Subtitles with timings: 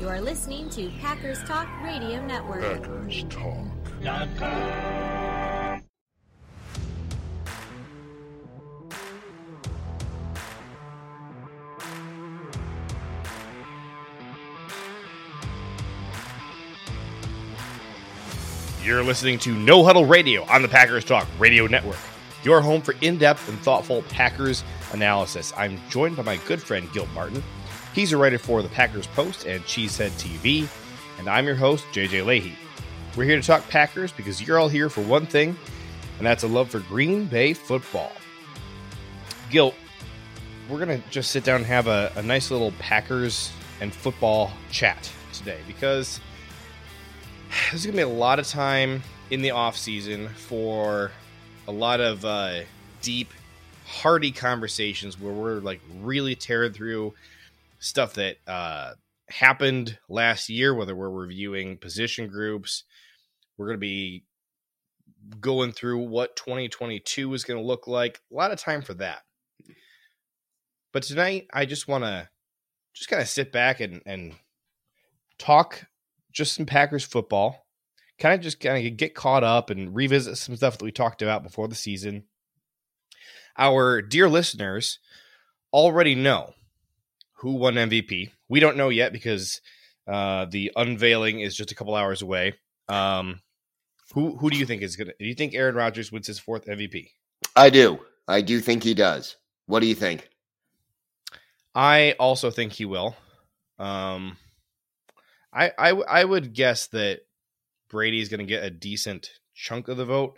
[0.00, 2.62] You are listening to Packers Talk Radio Network.
[2.62, 3.66] Packers Talk.
[18.84, 21.98] You're listening to No Huddle Radio on the Packers Talk Radio Network,
[22.44, 24.62] your home for in depth and thoughtful Packers
[24.92, 25.52] analysis.
[25.56, 27.42] I'm joined by my good friend Gil Martin.
[27.94, 30.68] He's a writer for the Packers Post and Cheesehead TV,
[31.18, 32.54] and I'm your host, JJ Leahy.
[33.16, 35.56] We're here to talk Packers because you're all here for one thing,
[36.18, 38.12] and that's a love for Green Bay football.
[39.50, 39.74] Gil,
[40.68, 44.52] we're going to just sit down and have a, a nice little Packers and football
[44.70, 46.20] chat today because
[47.70, 51.10] there's gonna be a lot of time in the off season for
[51.66, 52.60] a lot of uh,
[53.02, 53.32] deep,
[53.86, 57.14] hearty conversations where we're like really tearing through
[57.78, 58.94] stuff that uh,
[59.28, 60.74] happened last year.
[60.74, 62.84] Whether we're reviewing position groups,
[63.56, 64.24] we're gonna be
[65.40, 68.20] going through what 2022 is gonna look like.
[68.30, 69.22] A lot of time for that.
[70.92, 72.28] But tonight, I just want to
[72.94, 74.34] just kind of sit back and and
[75.38, 75.86] talk
[76.32, 77.66] just some Packers football.
[78.18, 81.22] Kind of just kind of get caught up and revisit some stuff that we talked
[81.22, 82.24] about before the season.
[83.56, 84.98] Our dear listeners
[85.72, 86.54] already know
[87.38, 88.30] who won MVP.
[88.48, 89.60] We don't know yet because
[90.06, 92.54] uh, the unveiling is just a couple hours away.
[92.88, 93.40] Um,
[94.14, 95.12] who who do you think is gonna?
[95.18, 97.10] Do you think Aaron Rodgers wins his fourth MVP?
[97.54, 98.00] I do.
[98.26, 99.36] I do think he does.
[99.66, 100.28] What do you think?
[101.74, 103.16] I also think he will.
[103.78, 104.36] Um,
[105.52, 107.20] I, I I would guess that
[107.90, 110.36] Brady is going to get a decent chunk of the vote,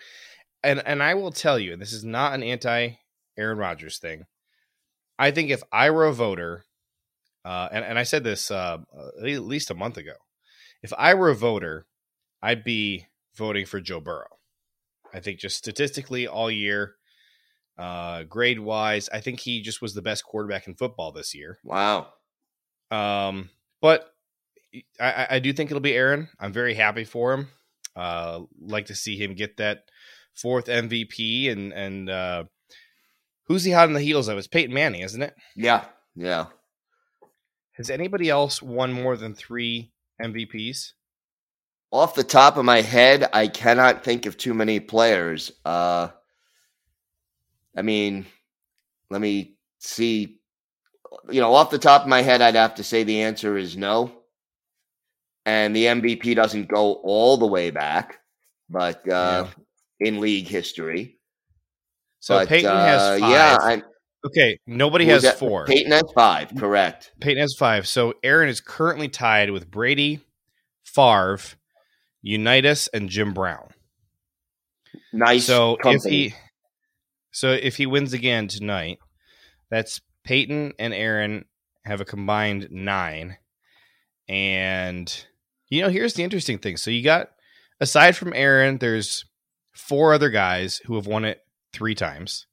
[0.62, 2.91] and and I will tell you, and this is not an anti
[3.39, 4.25] Aaron Rodgers thing.
[5.19, 6.65] I think if I were a voter,
[7.44, 8.78] uh, and and I said this uh,
[9.19, 10.14] at least a month ago,
[10.83, 11.86] if I were a voter,
[12.42, 14.38] I'd be voting for Joe Burrow.
[15.12, 16.94] I think just statistically all year,
[17.78, 21.59] uh, grade wise, I think he just was the best quarterback in football this year.
[21.65, 22.12] Wow.
[22.91, 23.50] Um,
[23.81, 24.12] but
[25.00, 26.28] I, I do think it'll be Aaron.
[26.38, 27.48] I'm very happy for him.
[27.97, 29.84] Uh, like to see him get that
[30.34, 32.44] fourth MVP and and uh,
[33.47, 34.38] who's he hot on the heels of?
[34.38, 35.34] It's Peyton Manning, isn't it?
[35.56, 35.84] Yeah,
[36.15, 36.47] yeah.
[37.80, 39.91] Has anybody else won more than three
[40.22, 40.92] MVPs?
[41.91, 45.50] Off the top of my head, I cannot think of too many players.
[45.64, 46.08] Uh,
[47.74, 48.26] I mean,
[49.08, 50.41] let me see.
[51.30, 53.78] You know, off the top of my head, I'd have to say the answer is
[53.78, 54.12] no
[55.47, 58.18] and the MVP doesn't go all the way back,
[58.68, 60.06] but uh, yeah.
[60.06, 61.18] in league history.
[62.20, 63.30] So but, Peyton uh, has five.
[63.30, 63.82] Yeah, I'm,
[64.25, 64.58] okay.
[64.66, 65.38] Nobody has that?
[65.38, 65.66] four.
[65.66, 66.54] Peyton has five.
[66.56, 67.12] Correct.
[67.20, 67.86] Peyton has five.
[67.86, 70.20] So Aaron is currently tied with Brady,
[70.84, 71.38] Favre,
[72.22, 73.69] Unitas, and Jim Brown.
[75.12, 75.44] Nice.
[75.44, 76.26] So company.
[76.26, 76.38] if he,
[77.32, 78.98] so if he wins again tonight,
[79.70, 81.44] that's Peyton and Aaron
[81.84, 83.36] have a combined nine,
[84.28, 85.26] and
[85.69, 86.76] you know, here's the interesting thing.
[86.76, 87.30] So you got
[87.80, 89.25] aside from Aaron, there's
[89.72, 91.41] four other guys who have won it
[91.72, 92.47] three times.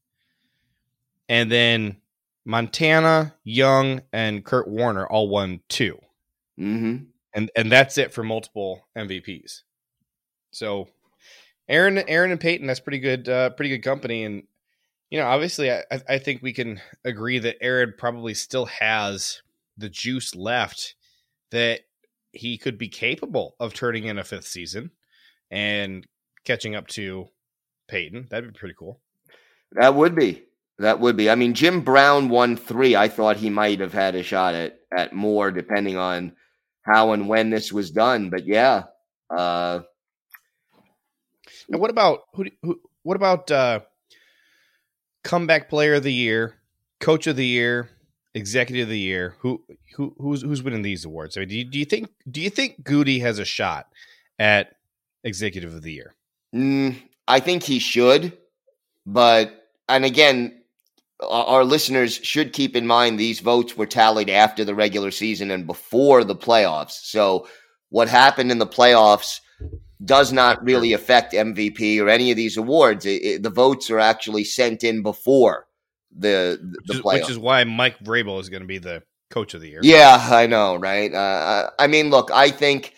[1.30, 1.98] And then
[2.46, 5.98] Montana, Young, and Kurt Warner all won 2
[6.60, 6.98] mm-hmm.
[7.34, 9.62] And and that's it for multiple MVPs.
[10.52, 10.88] So
[11.70, 14.24] Aaron, Aaron and Peyton, that's pretty good, uh, pretty good company.
[14.24, 14.44] And
[15.10, 19.42] you know, obviously, I, I think we can agree that Aaron probably still has
[19.78, 20.96] the juice left
[21.52, 21.82] that
[22.34, 24.92] he could be capable of turning in a fifth season
[25.50, 26.06] and
[26.44, 27.28] catching up to
[27.88, 28.28] Peyton.
[28.30, 29.00] That'd be pretty cool.
[29.74, 30.44] That would be.
[30.80, 31.30] That would be.
[31.30, 32.96] I mean, Jim Brown won three.
[32.96, 36.34] I thought he might have had a shot at at more, depending on
[36.84, 38.30] how and when this was done.
[38.30, 38.84] But yeah.
[39.30, 39.82] Uh,
[41.68, 42.46] now, what about who?
[42.62, 43.80] who what about uh,
[45.24, 46.56] comeback player of the year,
[47.00, 47.90] coach of the year,
[48.34, 49.36] executive of the year.
[49.40, 49.64] Who
[49.96, 51.38] who who's who's winning these awards?
[51.38, 53.88] I mean, do you, do you think do you think Gutey has a shot
[54.40, 54.76] at
[55.24, 56.16] executive of the year?
[56.56, 56.98] Mm,
[57.28, 58.38] I think he should,
[59.06, 60.62] but and again,
[61.22, 65.66] our listeners should keep in mind these votes were tallied after the regular season and
[65.66, 67.00] before the playoffs.
[67.04, 67.48] So
[67.90, 69.40] what happened in the playoffs
[70.04, 73.06] does not really affect MVP or any of these awards.
[73.06, 75.68] It, it, the votes are actually sent in before
[76.16, 79.54] the the which, is, which is why Mike Vrabel is going to be the coach
[79.54, 79.80] of the year.
[79.84, 81.14] Yeah, I know, right?
[81.14, 82.94] Uh, I mean, look, I think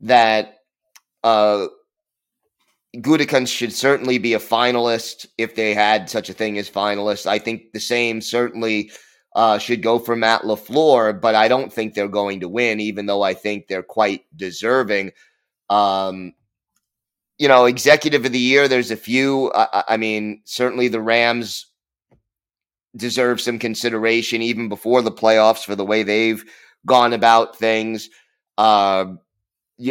[0.00, 0.58] that
[1.22, 1.66] uh,
[2.96, 7.26] Gutekunst should certainly be a finalist if they had such a thing as finalist.
[7.26, 8.90] I think the same certainly
[9.36, 13.06] uh, should go for Matt LaFleur, but I don't think they're going to win, even
[13.06, 15.12] though I think they're quite deserving.
[15.68, 16.32] Um,
[17.38, 19.52] you know, executive of the year, there's a few.
[19.54, 21.66] I, I mean, certainly the Rams
[22.96, 26.44] deserve some consideration even before the playoffs for the way they've
[26.86, 28.10] gone about things.
[28.58, 29.14] Uh,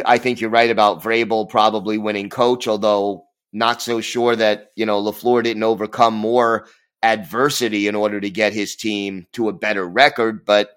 [0.06, 4.86] I think you're right about Vrabel probably winning coach, although not so sure that, you
[4.86, 6.68] know, LaFleur didn't overcome more
[7.02, 10.46] adversity in order to get his team to a better record.
[10.46, 10.72] But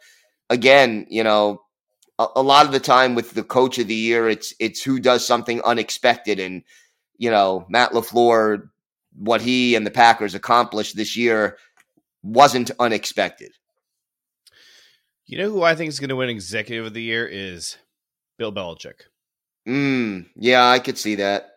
[0.49, 1.63] again, you know,
[2.19, 5.01] a, a, lot of the time with the coach of the year, it's it's who
[5.01, 6.39] does something unexpected.
[6.39, 6.63] And,
[7.19, 8.69] you know, Matt LaFleur,
[9.15, 11.59] what he and the Packers accomplished this year
[12.23, 13.53] wasn't unexpected.
[15.27, 17.77] You know who I think is going to win executive of the year is
[18.43, 19.03] Bill Belichick.
[19.69, 21.51] Mm, yeah, I could see that.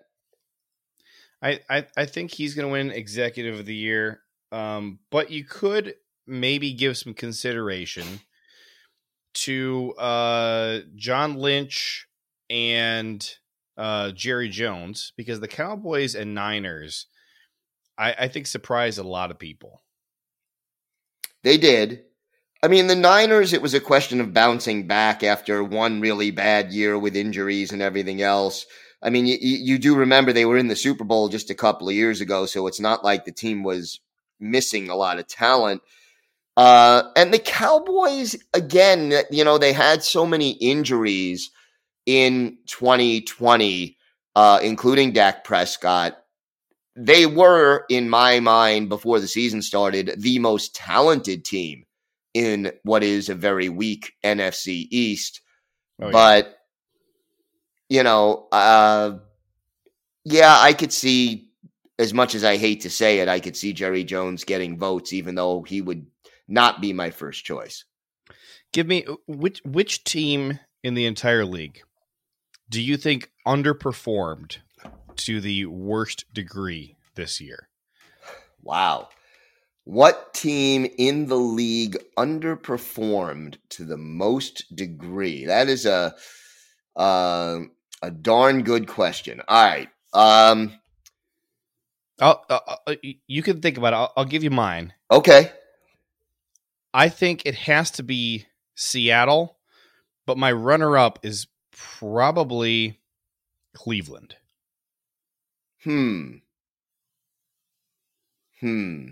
[1.42, 4.22] I, I, I think he's going to win executive of the year.
[4.52, 5.96] Um, but you could
[6.28, 8.06] maybe give some consideration
[9.34, 12.08] to uh, John Lynch
[12.52, 13.28] and
[13.78, 17.08] uh, Jerry Jones because the Cowboys and Niners,
[17.98, 19.82] I, I think, surprised a lot of people.
[21.42, 22.04] They did.
[22.63, 26.72] I mean, the Niners, it was a question of bouncing back after one really bad
[26.72, 28.66] year with injuries and everything else.
[29.04, 31.88] I mean, you, you do remember they were in the Super Bowl just a couple
[31.88, 34.00] of years ago, so it's not like the team was
[34.40, 35.81] missing a lot of talent.
[36.57, 41.51] Uh, and the Cowboys, again, you know, they had so many injuries
[42.06, 43.98] in 2020,
[44.36, 46.18] uh, including Dak Prescott.
[46.96, 51.86] They were, in my mind, before the season started, the most talented team
[52.36, 55.42] in what is a very weak NFC East.
[56.00, 56.12] Oh, yeah.
[56.12, 56.58] But,
[57.90, 59.18] you know, uh,
[60.26, 61.50] yeah, I could see
[61.98, 65.14] as much as I hate to say it, I could see Jerry Jones getting votes,
[65.14, 66.06] even though he would
[66.48, 67.86] not be my first choice.
[68.74, 71.82] Give me which which team in the entire league
[72.70, 74.58] do you think underperformed
[75.16, 77.70] to the worst degree this year?
[78.62, 79.10] Wow.
[79.86, 85.46] What team in the league underperformed to the most degree?
[85.46, 86.16] That is a
[86.96, 87.60] uh,
[88.02, 89.42] a darn good question.
[89.48, 89.90] All right.
[90.14, 90.80] Um,
[92.20, 92.96] I'll, uh, uh,
[93.28, 93.98] you can think about it.
[93.98, 94.94] I'll, I'll give you mine.
[95.12, 95.52] Okay.
[96.94, 98.46] I think it has to be
[98.76, 99.58] Seattle,
[100.26, 103.02] but my runner up is probably
[103.76, 104.36] Cleveland.
[105.84, 106.38] Hmm.
[108.62, 109.10] Hmm.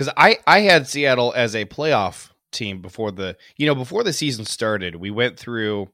[0.00, 4.14] Because I I had Seattle as a playoff team before the you know before the
[4.14, 4.96] season started.
[4.96, 5.90] We went through.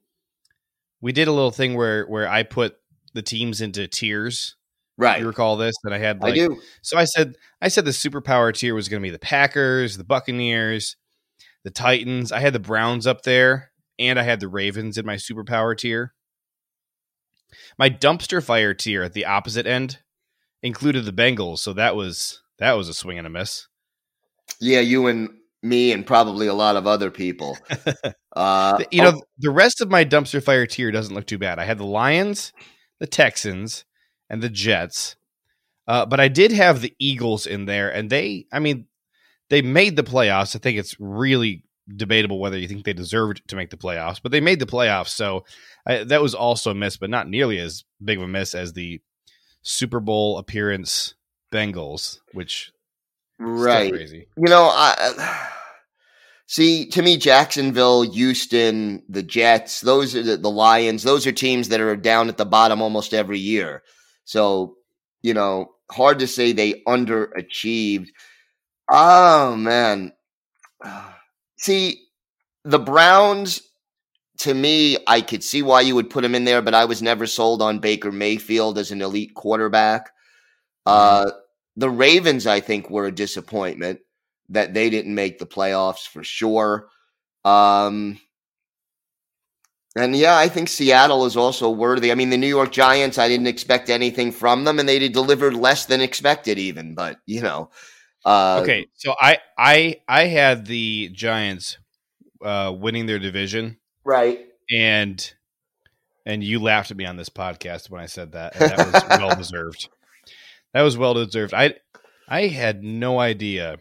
[1.01, 2.77] We did a little thing where where I put
[3.15, 4.55] the teams into tiers
[4.99, 5.21] Right.
[5.21, 5.75] You recall this?
[5.83, 6.61] That I had like, I do.
[6.83, 10.05] So I said I said the superpower tier was going to be the Packers, the
[10.05, 10.97] Buccaneers,
[11.65, 12.33] the Titans.
[12.33, 16.15] I had the Browns up there, and I had the Ravens in my superpower tier.
[17.79, 19.99] My dumpster fire tier at the opposite end
[20.63, 23.69] included the Bengals, so that was that was a swing and a miss.
[24.61, 25.31] Yeah, you and
[25.63, 27.59] me and probably a lot of other people.
[28.37, 29.23] uh, you know, oh.
[29.39, 31.59] the rest of my dumpster fire tier doesn't look too bad.
[31.59, 32.53] I had the Lions,
[33.01, 33.85] the Texans,
[34.31, 35.17] and the Jets.
[35.89, 38.87] Uh, but I did have the Eagles in there, and they, I mean,
[39.51, 40.57] they made the playoffs.
[40.57, 41.63] I think it's really
[41.95, 45.11] debatable whether you think they deserved to make the playoffs, but they made the playoffs.
[45.11, 45.45] So
[45.87, 48.73] I, that was also a miss, but not nearly as big of a miss as
[48.73, 49.01] the
[49.63, 51.15] Super Bowl appearance
[51.53, 52.73] Bengals, which
[53.39, 54.29] right, crazy.
[54.37, 55.51] You know, I.
[56.49, 61.03] See, to me, Jacksonville, Houston, the Jets, those are the, the Lions.
[61.03, 63.83] Those are teams that are down at the bottom almost every year.
[64.25, 64.77] So,
[65.23, 68.11] you know, hard to say they underachieved.
[68.89, 70.13] Oh, man.
[71.59, 72.05] See,
[72.65, 73.63] the Browns,
[74.39, 77.03] to me, I could see why you would put them in there, but I was
[77.03, 80.11] never sold on Baker Mayfield as an elite quarterback.
[80.85, 81.31] Uh,
[81.77, 84.01] the Ravens, I think, were a disappointment
[84.49, 86.89] that they didn't make the playoffs for sure.
[87.45, 88.19] Um,
[89.97, 92.13] and yeah, I think Seattle is also worthy.
[92.13, 95.55] I mean, the New York Giants, I didn't expect anything from them, and they delivered
[95.55, 96.95] less than expected, even.
[96.95, 97.71] But you know,
[98.25, 98.87] uh, okay.
[98.95, 101.79] So I I I had the Giants
[102.45, 104.47] uh, winning their division, right?
[104.71, 105.35] And
[106.27, 109.19] and you laughed at me on this podcast when I said that, and that was
[109.21, 109.89] well deserved.
[110.77, 111.55] That was well deserved.
[111.55, 111.77] I
[112.29, 113.79] I had no idea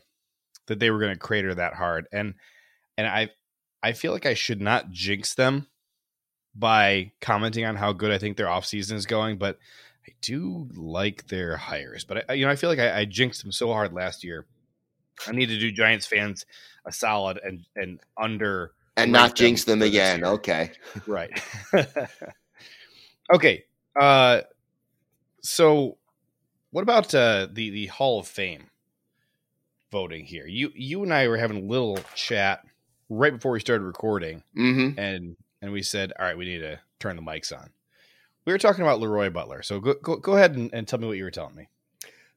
[0.68, 2.36] that they were going to crater that hard, and
[2.98, 3.32] and I
[3.84, 5.68] I feel like I should not jinx them
[6.56, 9.60] by commenting on how good I think their offseason is going, but
[10.08, 12.06] I do like their hires.
[12.06, 14.46] But I, you know, I feel like I, I jinxed them so hard last year
[15.28, 16.46] I need to do Giants fans
[16.86, 20.24] a solid and and under and not jinx them, them again.
[20.24, 20.72] Okay,
[21.08, 21.30] right.
[23.34, 23.66] okay.
[24.00, 24.44] Uh,
[25.42, 25.98] so
[26.76, 28.70] what about uh, the the Hall of Fame
[29.94, 30.46] voting here?
[30.46, 32.66] You you and I were having a little chat
[33.10, 35.00] right before we started recording, mm-hmm.
[35.00, 37.70] and and we said, all right, we need to turn the mics on.
[38.44, 41.08] We were talking about Leroy Butler, so go go, go ahead and, and tell me
[41.08, 41.70] what you were telling me.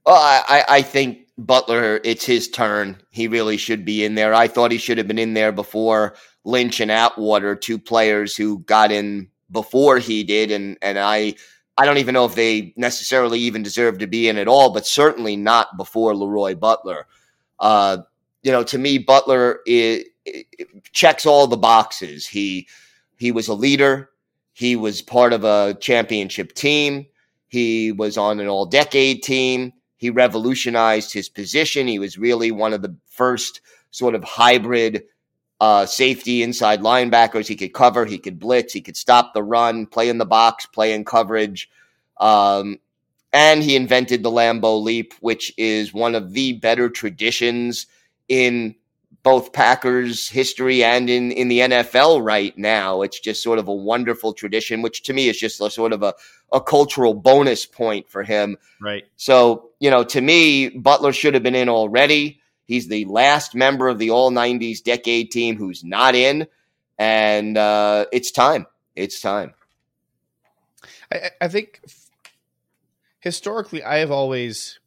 [0.07, 2.97] Well, I, I think Butler, it's his turn.
[3.11, 4.35] He really should be in there.
[4.35, 6.15] I thought he should have been in there before
[6.45, 11.35] Lynch and Atwater, two players who got in before he did, and and I
[11.79, 14.85] I don't even know if they necessarily even deserve to be in at all, but
[14.87, 17.07] certainly not before Leroy Butler.
[17.61, 17.99] Uh,
[18.43, 20.05] you know, to me, Butler is,
[20.93, 22.27] checks all the boxes.
[22.27, 22.67] He
[23.17, 24.11] he was a leader.
[24.53, 27.07] He was part of a championship team.
[27.47, 29.73] He was on an all decade team.
[29.97, 31.87] He revolutionized his position.
[31.87, 35.05] He was really one of the first sort of hybrid
[35.61, 37.47] uh, safety inside linebackers.
[37.47, 40.67] He could cover, he could blitz, he could stop the run, play in the box,
[40.67, 41.69] play in coverage.
[42.19, 42.79] Um,
[43.33, 47.87] and he invented the Lambeau Leap, which is one of the better traditions
[48.29, 48.75] in
[49.23, 53.03] both Packers history and in, in the NFL right now.
[53.03, 56.03] It's just sort of a wonderful tradition, which to me is just a sort of
[56.03, 56.15] a,
[56.53, 58.57] a cultural bonus point for him.
[58.81, 59.05] Right.
[59.17, 62.41] So, you know, to me, Butler should have been in already.
[62.69, 66.47] He's the last member of the all 90s decade team who's not in.
[66.99, 68.67] And uh, it's time.
[68.95, 69.55] It's time.
[71.11, 71.81] I, I think
[73.21, 74.79] historically, I have always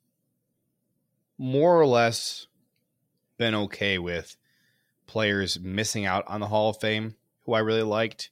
[1.39, 2.45] more or less
[3.37, 4.37] been okay with
[5.07, 8.29] players missing out on the Hall of Fame who I really liked.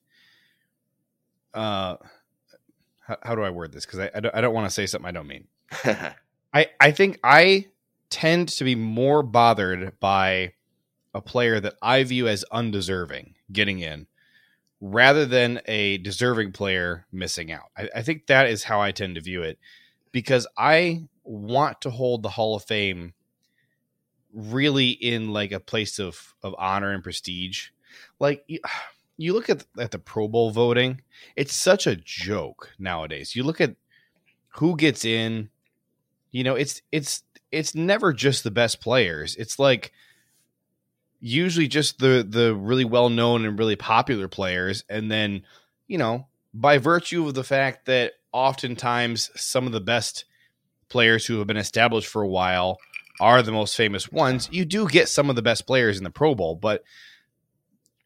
[1.54, 1.96] Uh,
[3.00, 3.86] how, how do I word this?
[3.86, 5.48] Because I, I don't, I don't want to say something I don't mean.
[6.54, 7.66] I, I think I
[8.10, 10.54] tend to be more bothered by
[11.14, 14.08] a player that I view as undeserving getting in
[14.82, 17.72] rather than a deserving player missing out.
[17.78, 19.60] I, I think that is how I tend to view it
[20.12, 23.14] because I want to hold the Hall of Fame
[24.34, 27.70] really in like a place of of honor and prestige.
[28.20, 28.60] Like you,
[29.18, 31.02] you look at at the Pro Bowl voting,
[31.36, 33.36] it's such a joke nowadays.
[33.36, 33.76] You look at
[34.56, 35.50] who gets in,
[36.32, 39.36] you know, it's it's it's never just the best players.
[39.36, 39.92] It's like
[41.20, 45.44] usually just the the really well known and really popular players and then,
[45.88, 50.26] you know, by virtue of the fact that oftentimes some of the best
[50.88, 52.78] players who have been established for a while
[53.20, 56.10] are the most famous ones, you do get some of the best players in the
[56.10, 56.84] Pro Bowl, but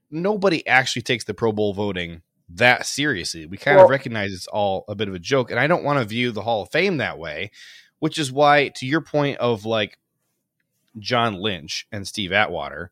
[0.10, 3.46] nobody actually takes the Pro Bowl voting that seriously.
[3.46, 5.84] We kind well, of recognize it's all a bit of a joke, and I don't
[5.84, 7.52] want to view the Hall of Fame that way,
[8.04, 9.98] which is why, to your point of like
[11.00, 12.92] John Lynch and Steve Atwater,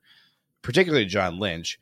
[0.62, 1.82] particularly John Lynch,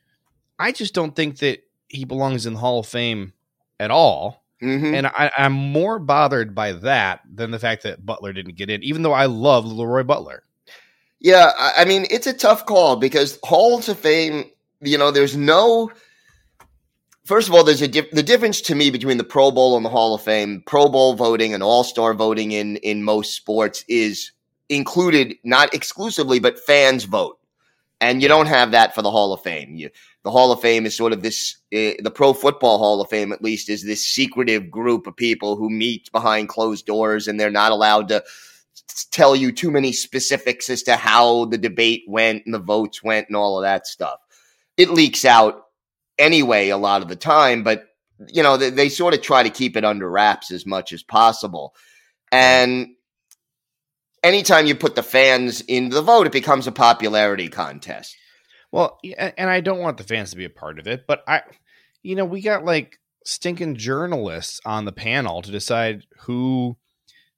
[0.57, 3.33] I just don't think that he belongs in the Hall of Fame
[3.79, 4.43] at all.
[4.63, 4.95] Mm-hmm.
[4.95, 8.81] And I, am more bothered by that than the fact that Butler didn't get in,
[8.81, 10.41] even though I love Leroy Butler.
[11.19, 14.45] Yeah, I mean, it's a tough call because Halls of Fame,
[14.81, 15.91] you know, there's no.
[17.29, 19.85] First of all, there's a dif- the difference to me between the Pro Bowl and
[19.85, 20.63] the Hall of Fame.
[20.65, 24.31] Pro Bowl voting and All Star voting in in most sports is
[24.67, 27.37] included, not exclusively, but fans vote,
[28.01, 29.75] and you don't have that for the Hall of Fame.
[29.75, 29.91] You,
[30.23, 33.31] the Hall of Fame is sort of this, uh, the Pro Football Hall of Fame,
[33.31, 37.51] at least, is this secretive group of people who meet behind closed doors and they're
[37.51, 38.23] not allowed to
[39.11, 43.27] tell you too many specifics as to how the debate went and the votes went
[43.27, 44.17] and all of that stuff.
[44.77, 45.65] It leaks out
[46.19, 47.85] anyway a lot of the time, but
[48.27, 51.01] you know, they, they sort of try to keep it under wraps as much as
[51.01, 51.73] possible.
[52.31, 52.89] And
[54.23, 58.15] anytime you put the fans into the vote, it becomes a popularity contest.
[58.71, 61.41] Well, and I don't want the fans to be a part of it, but I,
[62.03, 66.77] you know, we got like stinking journalists on the panel to decide who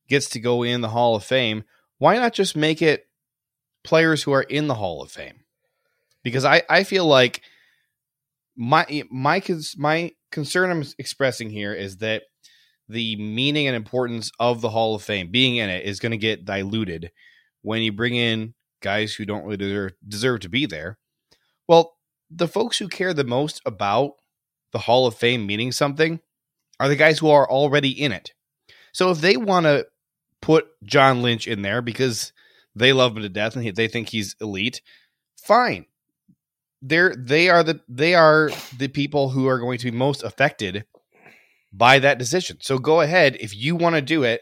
[0.10, 1.64] gets to go in the Hall of Fame.
[2.00, 3.08] Why not just make it
[3.84, 5.44] players who are in the Hall of Fame?
[6.24, 7.42] Because I, I feel like
[8.55, 9.41] my my
[9.77, 12.24] my concern I'm expressing here is that
[12.89, 16.17] the meaning and importance of the Hall of Fame being in it is going to
[16.17, 17.12] get diluted
[17.62, 20.98] when you bring in guys who don't really deserve, deserve to be there
[21.72, 21.98] well,
[22.29, 24.15] the folks who care the most about
[24.74, 26.20] the Hall of Fame meaning something
[26.81, 28.34] are the guys who are already in it.
[28.91, 29.88] So if they want to
[30.41, 32.34] put John Lynch in there because
[32.75, 34.81] they love him to death and they think he's elite,
[35.38, 35.86] fine.
[36.82, 40.86] They're they are the they are the people who are going to be most affected
[41.72, 42.58] by that decision.
[42.62, 44.42] So go ahead if you want to do it.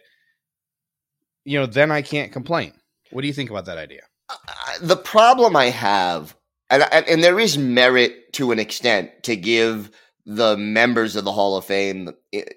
[1.46, 2.74] You know, then I can't complain.
[3.12, 4.01] What do you think about that idea?
[4.29, 6.36] Uh, uh, the problem I have,
[6.69, 9.89] and, and, and there is merit to an extent to give
[10.25, 12.12] the members of the Hall of Fame,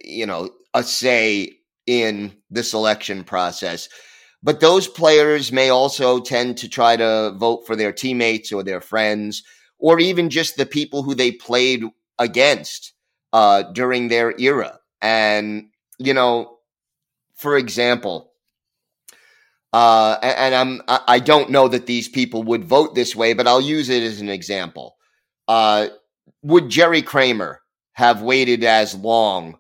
[0.04, 1.50] you know, a say
[1.86, 3.88] in the selection process.
[4.42, 8.80] But those players may also tend to try to vote for their teammates or their
[8.80, 9.42] friends,
[9.82, 11.82] or even just the people who they played
[12.18, 12.94] against
[13.32, 14.78] uh, during their era.
[15.02, 16.58] And, you know,
[17.34, 18.32] for example,
[19.72, 23.60] uh, and, I'm I don't know that these people would vote this way, but I'll
[23.60, 24.96] use it as an example.
[25.48, 25.88] Uh,
[26.42, 27.60] would Jerry Kramer
[27.94, 29.58] have waited as long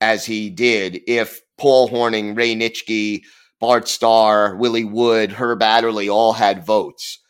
[0.00, 3.22] as he did if Paul Hornung, Ray Nitschke,
[3.60, 7.22] Bart Starr, Willie Wood, Herb Adderley all had votes?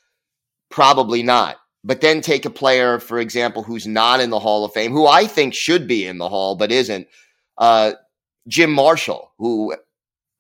[0.71, 1.59] Probably not.
[1.87, 5.07] But then take a player, for example, who's not in the Hall of Fame, who
[5.07, 7.07] I think should be in the Hall but isn't.
[7.57, 7.93] Uh,
[8.49, 9.73] Jim Marshall, who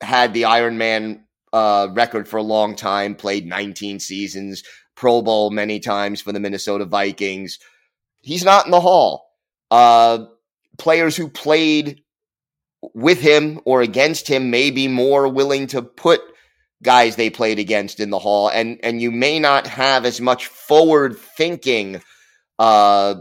[0.00, 4.64] had the Iron Man uh, record for a long time, played 19 seasons,
[4.96, 7.60] Pro Bowl many times for the Minnesota Vikings.
[8.22, 9.30] He's not in the Hall.
[9.70, 10.26] Uh,
[10.78, 12.02] players who played
[12.92, 16.20] with him or against him may be more willing to put
[16.82, 20.46] guys they played against in the Hall, and and you may not have as much
[20.46, 22.02] forward thinking
[22.58, 23.16] uh,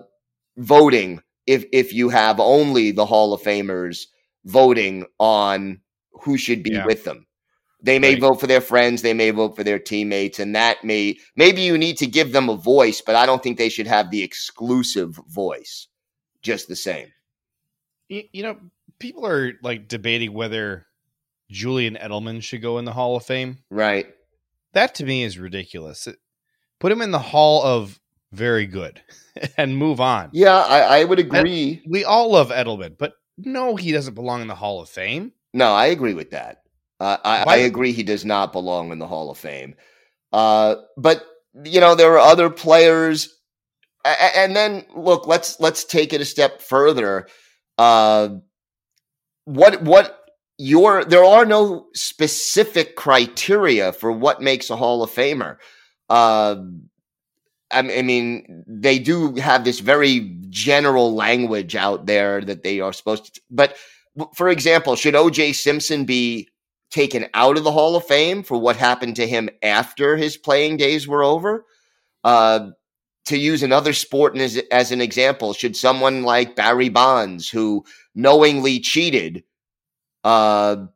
[0.58, 4.06] voting if if you have only the Hall of Famers
[4.46, 5.82] voting on
[6.12, 6.86] who should be yeah.
[6.86, 7.26] with them.
[7.82, 8.22] They may right.
[8.22, 11.78] vote for their friends, they may vote for their teammates, and that may maybe you
[11.78, 15.20] need to give them a voice, but I don't think they should have the exclusive
[15.28, 15.88] voice
[16.42, 17.08] just the same.
[18.08, 18.58] You, you know,
[19.00, 20.88] people are like debating whether
[21.50, 23.60] Julian Edelman should go in the Hall of Fame.
[23.70, 24.08] Right.
[24.74, 26.08] That to me is ridiculous.
[26.80, 28.00] Put him in the Hall of
[28.32, 29.02] very good
[29.58, 30.30] and move on.
[30.34, 31.82] Yeah, I, I would agree.
[31.88, 35.32] we all love Edelman, but no, he doesn't belong in the Hall of Fame.
[35.54, 36.64] No, I agree with that.
[37.00, 39.76] Uh, I, I, agree he does not belong in the Hall of Fame.
[40.32, 41.26] Uh, but
[41.66, 43.34] you know there are other players,
[44.06, 47.28] and then look, let's let's take it a step further.
[47.78, 48.30] Uh,
[49.44, 50.25] what what
[50.58, 55.58] your there are no specific criteria for what makes a Hall of Famer.
[56.10, 56.58] Uh,
[57.72, 63.36] I mean, they do have this very general language out there that they are supposed
[63.36, 63.42] to.
[63.50, 63.76] But
[64.34, 65.54] for example, should O.J.
[65.54, 66.48] Simpson be
[66.92, 70.78] taken out of the Hall of Fame for what happened to him after his playing
[70.78, 71.66] days were over?
[72.24, 72.70] Uh,
[73.26, 78.80] to use another sport as, as an example, should someone like Barry Bonds, who knowingly
[78.80, 79.44] cheated
[80.26, 80.88] uh,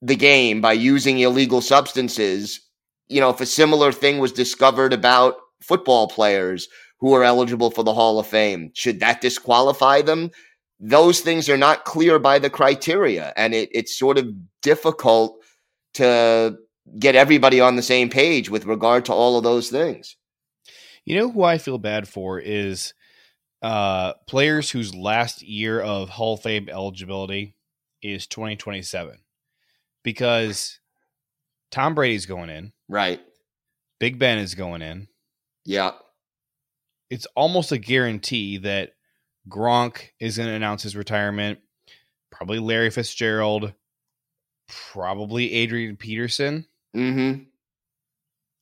[0.00, 2.60] the game by using illegal substances,
[3.08, 6.68] you know, if a similar thing was discovered about football players
[7.00, 10.30] who are eligible for the Hall of Fame, should that disqualify them?
[10.78, 14.28] Those things are not clear by the criteria, and it, it's sort of
[14.62, 15.42] difficult
[15.94, 16.56] to
[16.98, 20.16] get everybody on the same page with regard to all of those things.
[21.04, 22.94] You know who I feel bad for is
[23.60, 27.56] uh, players whose last year of Hall of Fame eligibility
[28.02, 29.18] is 2027
[30.02, 30.78] because
[31.70, 32.72] Tom Brady's going in.
[32.88, 33.20] Right.
[34.00, 35.08] Big Ben is going in.
[35.64, 35.92] Yeah.
[37.10, 38.92] It's almost a guarantee that
[39.48, 41.58] Gronk is going to announce his retirement.
[42.30, 43.72] Probably Larry Fitzgerald.
[44.68, 46.66] Probably Adrian Peterson.
[46.94, 47.44] Mm-hmm.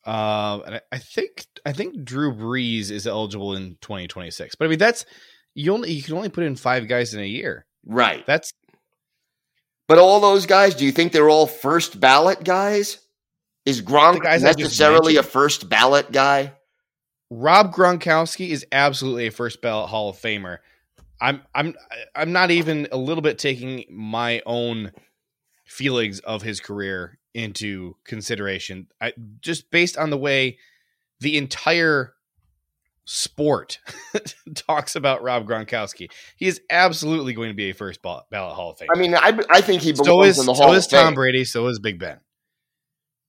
[0.09, 4.55] Uh, and I, I think I think Drew Brees is eligible in 2026.
[4.55, 5.05] But I mean, that's
[5.55, 7.67] you only you can only put in five guys in a year.
[7.85, 8.25] Right.
[8.25, 8.53] That's
[9.89, 12.99] but all those guys, do you think they're all first ballot guys?
[13.65, 16.53] Is Gronk necessarily a first ballot guy?
[17.31, 20.59] Rob Gronkowski is absolutely a first ballot Hall of Famer.
[21.21, 21.75] I'm I'm
[22.15, 24.93] I'm not even a little bit taking my own
[25.65, 28.87] feelings of his career into consideration.
[29.01, 30.59] I, just based on the way
[31.21, 32.15] the entire
[33.07, 33.79] sport
[34.55, 36.11] talks about Rob Gronkowski.
[36.37, 38.89] He is absolutely going to be a first ballot Hall of Fame.
[38.95, 41.15] I mean, I, I think he belongs so is, in the Hall so is Tom
[41.15, 41.45] Brady.
[41.45, 42.19] So is Big Ben.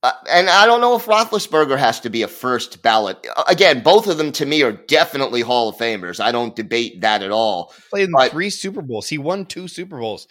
[0.04, 3.26] Uh, and I don't know if Roethlisberger has to be a first ballot.
[3.48, 6.20] Again, both of them to me are definitely Hall of Famers.
[6.20, 7.74] I don't debate that at all.
[7.90, 9.08] Played in but, three Super Bowls.
[9.08, 10.28] He won two Super Bowls.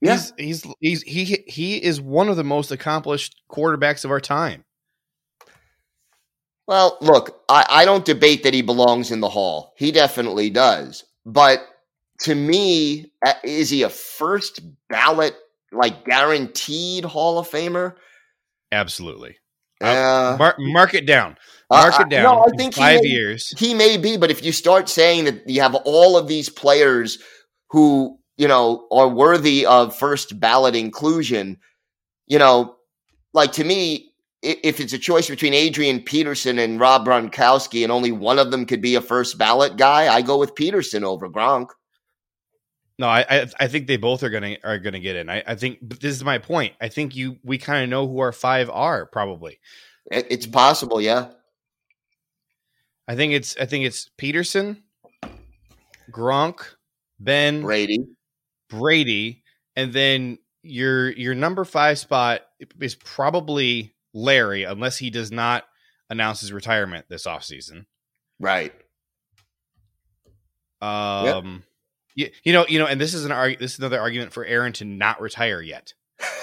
[0.00, 0.12] Yeah.
[0.12, 4.64] He's, he's he's he he is one of the most accomplished quarterbacks of our time.
[6.70, 9.74] Well, look, I, I don't debate that he belongs in the hall.
[9.76, 11.02] He definitely does.
[11.26, 11.66] But
[12.20, 13.10] to me,
[13.42, 15.34] is he a first ballot,
[15.72, 17.96] like guaranteed Hall of Famer?
[18.70, 19.36] Absolutely.
[19.80, 21.36] Uh, mark, mark, it down.
[21.70, 22.22] Mark uh, it down.
[22.22, 23.52] No, I think five may, years.
[23.58, 27.18] He may be, but if you start saying that you have all of these players
[27.70, 31.58] who you know are worthy of first ballot inclusion,
[32.28, 32.76] you know,
[33.32, 34.09] like to me,
[34.42, 38.64] if it's a choice between Adrian Peterson and Rob Gronkowski, and only one of them
[38.64, 41.68] could be a first ballot guy, I go with Peterson over Gronk.
[42.98, 45.30] No, I, I, I think they both are gonna are gonna get in.
[45.30, 46.74] I, I think this is my point.
[46.80, 49.58] I think you we kind of know who our five are probably.
[50.10, 51.28] It's possible, yeah.
[53.08, 54.82] I think it's I think it's Peterson,
[56.10, 56.62] Gronk,
[57.18, 58.04] Ben, Brady,
[58.68, 59.44] Brady,
[59.76, 62.42] and then your your number five spot
[62.80, 65.64] is probably Larry, unless he does not
[66.08, 67.86] announce his retirement this offseason.
[68.38, 68.72] Right.
[70.82, 71.62] Um,
[72.14, 72.32] yep.
[72.32, 74.44] you, you know, you know, and this is an arg- this is another argument for
[74.44, 75.92] Aaron to not retire yet.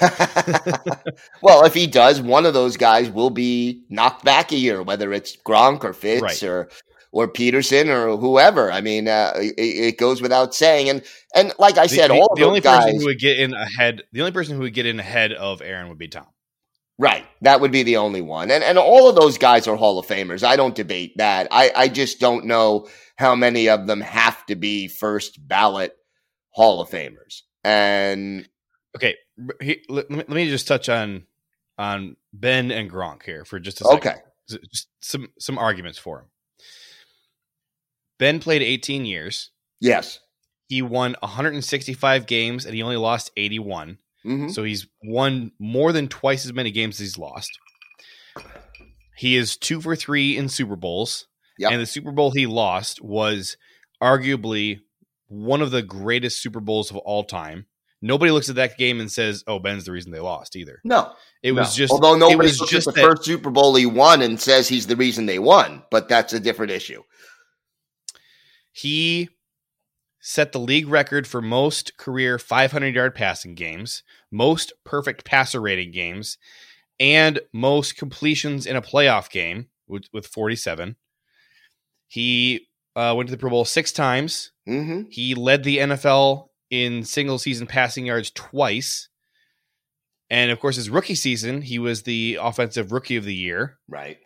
[1.42, 5.12] well, if he does, one of those guys will be knocked back a year, whether
[5.12, 6.42] it's Gronk or Fitz right.
[6.44, 6.68] or
[7.10, 8.70] or Peterson or whoever.
[8.70, 10.88] I mean, uh, it, it, goes without saying.
[10.88, 11.02] And
[11.34, 14.02] and like I said, the, all the only guys, person who would get in ahead,
[14.12, 16.26] the only person who would get in ahead of Aaron would be Tom.
[16.98, 18.50] Right, that would be the only one.
[18.50, 20.42] And and all of those guys are Hall of Famers.
[20.42, 21.46] I don't debate that.
[21.52, 25.96] I I just don't know how many of them have to be first ballot
[26.50, 27.42] Hall of Famers.
[27.62, 28.48] And
[28.96, 29.16] okay,
[29.60, 31.24] he, let, let, me just touch on
[31.78, 33.98] on Ben and Gronk here for just a second.
[33.98, 36.26] Okay, just some some arguments for him.
[38.18, 39.50] Ben played 18 years.
[39.80, 40.18] Yes.
[40.68, 43.98] He won 165 games and he only lost 81.
[44.24, 44.48] Mm-hmm.
[44.48, 47.50] So he's won more than twice as many games as he's lost.
[49.16, 51.26] He is two for three in Super Bowls.
[51.58, 51.72] Yep.
[51.72, 53.56] And the Super Bowl he lost was
[54.02, 54.80] arguably
[55.26, 57.66] one of the greatest Super Bowls of all time.
[58.00, 60.80] Nobody looks at that game and says, "Oh, Ben's the reason they lost." Either.
[60.84, 61.62] No, it no.
[61.62, 61.92] was just.
[61.92, 64.94] Although nobody looks at the that, first Super Bowl he won and says he's the
[64.94, 67.02] reason they won, but that's a different issue.
[68.70, 69.30] He
[70.28, 75.90] set the league record for most career 500 yard passing games, most perfect passer rating
[75.90, 76.36] games,
[77.00, 80.96] and most completions in a playoff game with, with 47.
[82.08, 84.52] He uh, went to the Pro Bowl six times.
[84.68, 85.04] Mm-hmm.
[85.08, 89.08] He led the NFL in single season passing yards twice.
[90.28, 93.78] And of course, his rookie season, he was the offensive rookie of the year.
[93.88, 94.18] Right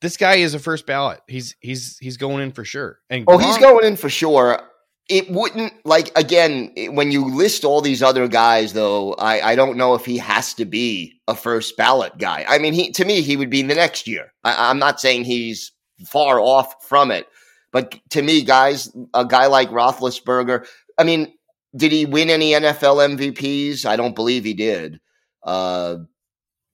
[0.00, 1.20] this guy is a first ballot.
[1.26, 3.00] He's he's he's going in for sure.
[3.08, 4.60] And oh, he's going in for sure.
[5.08, 9.14] It wouldn't like again when you list all these other guys though.
[9.14, 12.44] I I don't know if he has to be a first ballot guy.
[12.48, 14.32] I mean, he to me he would be the next year.
[14.42, 15.70] I, I'm not saying he's
[16.06, 17.28] far off from it,
[17.72, 20.66] but to me, guys, a guy like Roethlisberger.
[20.98, 21.32] I mean,
[21.76, 23.84] did he win any NFL MVPs?
[23.84, 25.00] I don't believe he did.
[25.42, 25.98] Uh,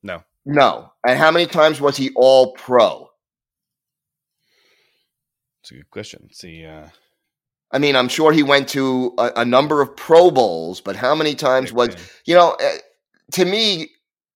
[0.02, 0.92] no, no.
[1.06, 3.10] And how many times was he All Pro?
[5.62, 6.28] It's a good question.
[6.32, 6.64] see.
[6.64, 6.88] Uh...
[7.72, 11.14] I mean, I'm sure he went to a, a number of Pro Bowls, but how
[11.14, 12.56] many times was you know?
[12.60, 12.76] Uh,
[13.32, 13.88] to me,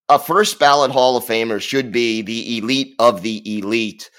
[0.09, 4.11] a first ballot Hall of Famer should be the elite of the elite,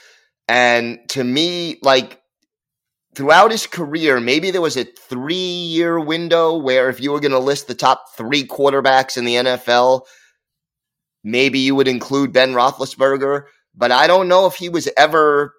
[0.47, 2.21] and to me, like
[3.15, 7.31] throughout his career, maybe there was a three year window where if you were going
[7.31, 10.01] to list the top three quarterbacks in the NFL,
[11.23, 13.45] maybe you would include Ben Roethlisberger.
[13.73, 15.53] But I don't know if he was ever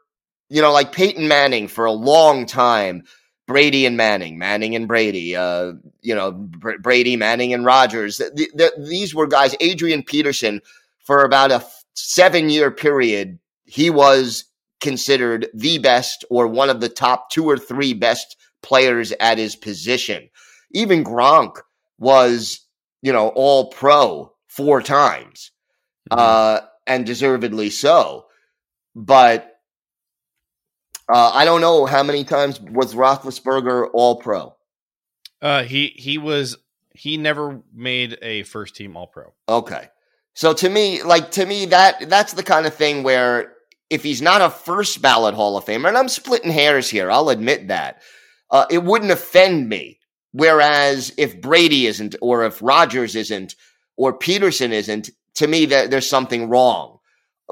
[0.48, 3.04] you know, like Peyton Manning for a long time,
[3.48, 8.18] Brady and Manning, Manning and Brady, uh, you know, Br- Brady, Manning and Rodgers.
[8.18, 10.60] The, the, these were guys, Adrian Peterson,
[10.98, 14.44] for about a seven year period, he was
[14.82, 19.56] considered the best or one of the top two or three best players at his
[19.56, 20.28] position.
[20.72, 21.56] Even Gronk
[21.98, 22.60] was,
[23.00, 25.52] you know, all pro four times,
[26.10, 26.20] mm-hmm.
[26.20, 28.26] uh, and deservedly so.
[28.94, 29.57] But
[31.08, 34.54] uh, I don't know how many times was Roethlisberger All Pro.
[35.40, 36.56] Uh, he he was
[36.94, 39.32] he never made a first team All Pro.
[39.48, 39.88] Okay,
[40.34, 43.52] so to me, like to me, that that's the kind of thing where
[43.90, 47.30] if he's not a first ballot Hall of Famer, and I'm splitting hairs here, I'll
[47.30, 48.02] admit that
[48.50, 49.98] uh, it wouldn't offend me.
[50.32, 53.54] Whereas if Brady isn't, or if Rodgers isn't,
[53.96, 56.97] or Peterson isn't, to me that there's something wrong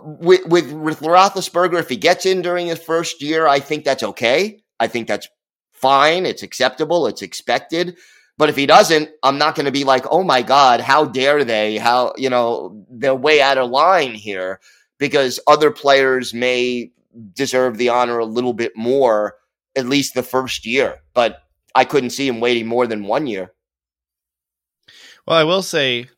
[0.02, 4.02] with, with with Roethlisberger, if he gets in during his first year, I think that's
[4.02, 4.60] okay.
[4.78, 5.28] I think that's
[5.72, 6.26] fine.
[6.26, 7.06] It's acceptable.
[7.06, 7.96] It's expected.
[8.38, 11.42] But if he doesn't, I'm not going to be like, oh my God, how dare
[11.44, 11.78] they?
[11.78, 14.60] How, you know, they're way out of line here
[14.98, 16.92] because other players may
[17.32, 19.36] deserve the honor a little bit more,
[19.74, 20.96] at least the first year.
[21.14, 21.38] But
[21.74, 23.52] I couldn't see him waiting more than one year.
[25.26, 26.10] Well, I will say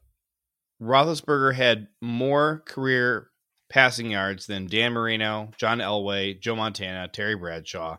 [0.83, 3.31] Roethlisberger had more career
[3.69, 7.97] passing yards than Dan Marino, John Elway, Joe Montana, Terry Bradshaw.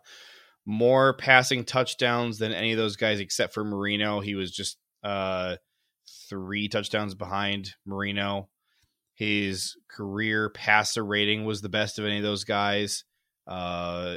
[0.66, 4.20] More passing touchdowns than any of those guys except for Marino.
[4.20, 5.56] He was just uh,
[6.30, 8.50] three touchdowns behind Marino.
[9.16, 13.04] His career passer rating was the best of any of those guys.
[13.48, 14.16] Uh,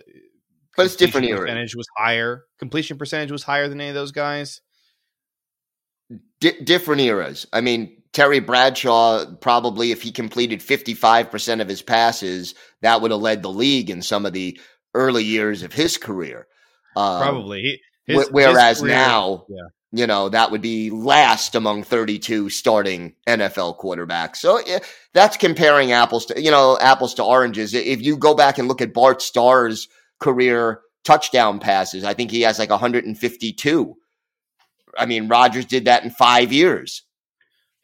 [0.77, 1.41] but it's different era.
[1.41, 2.45] Percentage was higher.
[2.59, 4.61] Completion percentage was higher than any of those guys.
[6.41, 7.47] D- different eras.
[7.53, 13.21] I mean, Terry Bradshaw probably, if he completed 55% of his passes, that would have
[13.21, 14.59] led the league in some of the
[14.95, 16.47] early years of his career.
[16.95, 17.81] Um, probably.
[18.07, 19.63] His, whereas his career, now, yeah.
[19.93, 24.37] you know, that would be last among 32 starting NFL quarterbacks.
[24.37, 24.81] So yeah,
[25.15, 27.73] that's comparing apples to, you know, apples to oranges.
[27.73, 29.89] If you go back and look at Bart Starr's
[30.21, 33.97] career touchdown passes, I think he has like 152.
[34.97, 37.03] I mean, Rodgers did that in five years.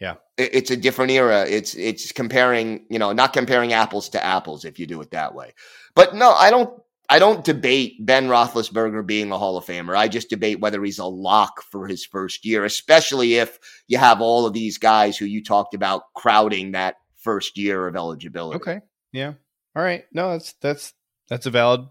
[0.00, 0.14] Yeah.
[0.36, 1.44] It's a different era.
[1.48, 5.34] It's it's comparing, you know, not comparing apples to apples if you do it that
[5.34, 5.54] way.
[5.94, 9.96] But no, I don't I don't debate Ben Roethlisberger being a Hall of Famer.
[9.96, 14.20] I just debate whether he's a lock for his first year, especially if you have
[14.20, 18.56] all of these guys who you talked about crowding that first year of eligibility.
[18.56, 18.80] Okay.
[19.10, 19.32] Yeah.
[19.74, 20.04] All right.
[20.12, 20.94] No, that's that's
[21.28, 21.86] that's a valid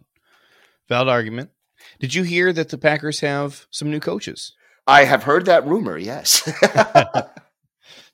[0.87, 1.49] valid argument.
[1.99, 4.53] Did you hear that the Packers have some new coaches?
[4.87, 5.97] I have heard that rumor.
[5.97, 6.49] Yes.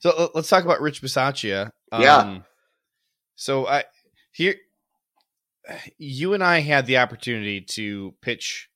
[0.04, 1.70] So let's talk about Rich Bisaccia.
[1.94, 2.40] Um, yeah.
[3.36, 3.86] So I
[4.34, 4.56] here,
[5.98, 8.68] you and I had the opportunity to pitch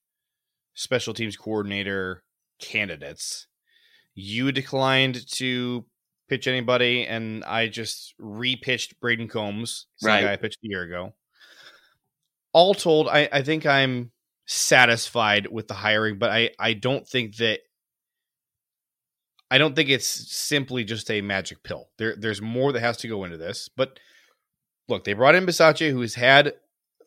[0.73, 2.23] special teams coordinator
[2.62, 3.47] candidates.
[4.15, 5.86] You declined to
[6.29, 10.23] pitch anybody, and I just repitched Brayden Coombs, same right.
[10.23, 11.13] guy I pitched a year ago.
[12.53, 14.12] All told, I, I think I'm
[14.45, 17.60] satisfied with the hiring, but I, I don't think that
[19.49, 21.89] I don't think it's simply just a magic pill.
[21.97, 23.69] There, there's more that has to go into this.
[23.75, 23.99] But
[24.89, 26.53] look, they brought in Bisaccia, who has had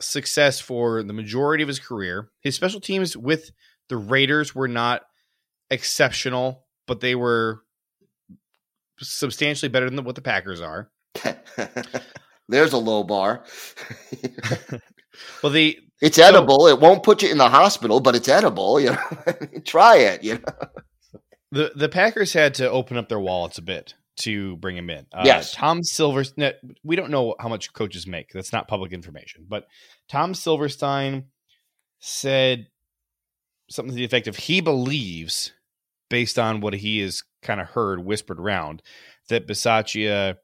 [0.01, 2.31] success for the majority of his career.
[2.41, 3.51] His special teams with
[3.89, 5.03] the Raiders were not
[5.71, 7.61] exceptional, but they were
[8.99, 10.91] substantially better than what the Packers are.
[12.49, 13.45] There's a low bar.
[15.43, 16.61] well, the it's edible.
[16.61, 18.81] So, it won't put you in the hospital, but it's edible.
[18.81, 18.99] You know,
[19.65, 20.25] try it.
[20.25, 20.69] You know
[21.53, 25.07] the the Packers had to open up their wallets a bit to bring him in.
[25.13, 26.53] Uh, yes, Tom Silverstein.
[26.85, 28.31] We don't know how much coaches make.
[28.33, 29.47] That's not public information.
[29.49, 29.67] But
[30.09, 31.27] Tom Silverstein
[31.99, 32.69] said
[33.71, 35.53] something to the effect of he believes,
[36.09, 38.83] based on what he has kind of heard whispered around,
[39.29, 40.37] that Bisaccia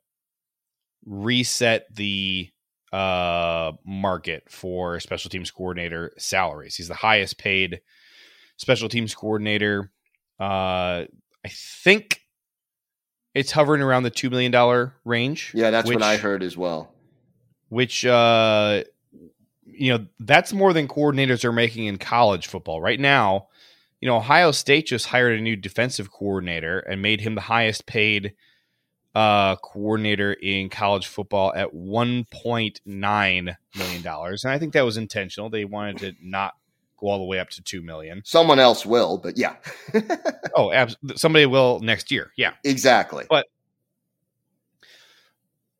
[1.04, 2.48] reset the
[2.92, 6.76] uh, market for special teams coordinator salaries.
[6.76, 7.80] He's the highest paid
[8.56, 9.92] special teams coordinator
[10.40, 11.04] uh,
[11.44, 12.20] I think
[13.34, 15.52] it's hovering around the two million dollar range.
[15.54, 16.92] Yeah, that's which, what I heard as well.
[17.68, 18.84] Which, uh,
[19.66, 23.48] you know, that's more than coordinators are making in college football right now.
[24.00, 27.86] You know, Ohio State just hired a new defensive coordinator and made him the highest
[27.86, 28.34] paid
[29.14, 34.84] uh, coordinator in college football at one point nine million dollars, and I think that
[34.84, 35.48] was intentional.
[35.48, 36.54] They wanted to not
[36.98, 38.22] go all the way up to two million.
[38.24, 39.56] Someone else will, but yeah.
[40.54, 42.32] oh, abs- somebody will next year.
[42.36, 43.26] Yeah, exactly.
[43.28, 43.46] But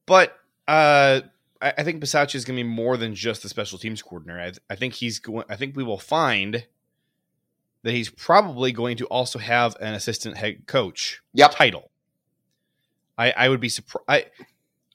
[0.07, 1.20] but uh,
[1.61, 4.40] I, I think Bisaccia is going to be more than just the special teams coordinator.
[4.40, 5.44] I, th- I think he's going.
[5.48, 6.66] I think we will find
[7.83, 11.52] that he's probably going to also have an assistant head coach yep.
[11.52, 11.90] title.
[13.18, 14.05] I, I would be surprised.
[14.09, 14.24] I,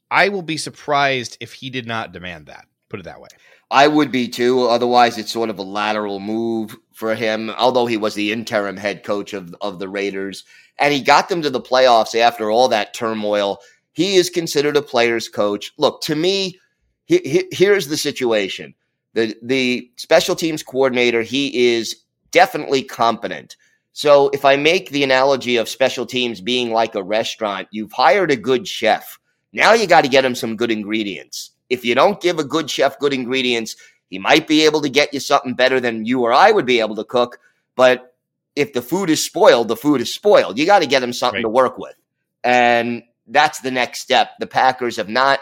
[0.09, 2.65] I will be surprised if he did not demand that.
[2.89, 3.29] Put it that way.
[3.71, 4.67] I would be too.
[4.67, 7.49] Otherwise, it's sort of a lateral move for him.
[7.51, 10.43] Although he was the interim head coach of of the Raiders,
[10.77, 13.59] and he got them to the playoffs after all that turmoil.
[13.93, 15.71] He is considered a player's coach.
[15.77, 16.59] Look, to me,
[17.05, 18.75] he, he, here's the situation:
[19.13, 21.21] the the special teams coordinator.
[21.21, 21.95] He is
[22.31, 23.55] definitely competent.
[23.93, 28.31] So, if I make the analogy of special teams being like a restaurant, you've hired
[28.31, 29.17] a good chef.
[29.53, 32.69] Now you got to get him some good ingredients if you don't give a good
[32.69, 33.77] chef good ingredients,
[34.09, 36.81] he might be able to get you something better than you or I would be
[36.81, 37.39] able to cook.
[37.77, 38.13] But
[38.57, 40.59] if the food is spoiled, the food is spoiled.
[40.59, 41.43] You got to get him something right.
[41.43, 41.95] to work with.
[42.43, 44.31] And that's the next step.
[44.39, 45.39] The Packers have not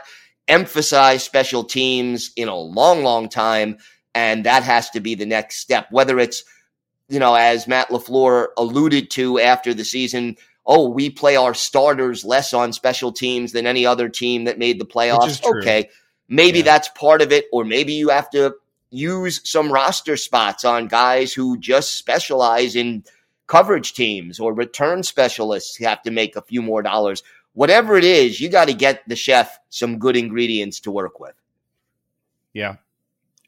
[0.48, 3.78] emphasized special teams in a long, long time.
[4.14, 6.44] And that has to be the next step, whether it's,
[7.08, 10.38] you know, as Matt LaFleur alluded to after the season,
[10.68, 14.80] oh, we play our starters less on special teams than any other team that made
[14.80, 15.44] the playoffs.
[15.44, 15.90] Okay.
[16.30, 16.66] Maybe yeah.
[16.66, 18.56] that's part of it, or maybe you have to
[18.92, 23.04] use some roster spots on guys who just specialize in
[23.48, 27.24] coverage teams or return specialists who have to make a few more dollars.
[27.54, 31.34] Whatever it is, you got to get the chef some good ingredients to work with.
[32.54, 32.76] Yeah.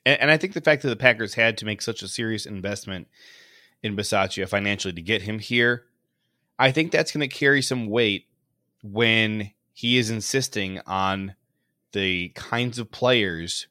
[0.06, 2.46] And, and, I think the fact that the Packers had to make such a serious
[2.48, 3.08] investment
[3.84, 5.86] in Bisaccia financially to get him here,
[6.58, 8.26] I think that's going to carry some weight
[8.84, 11.36] when he is insisting on
[11.94, 13.68] the kinds of players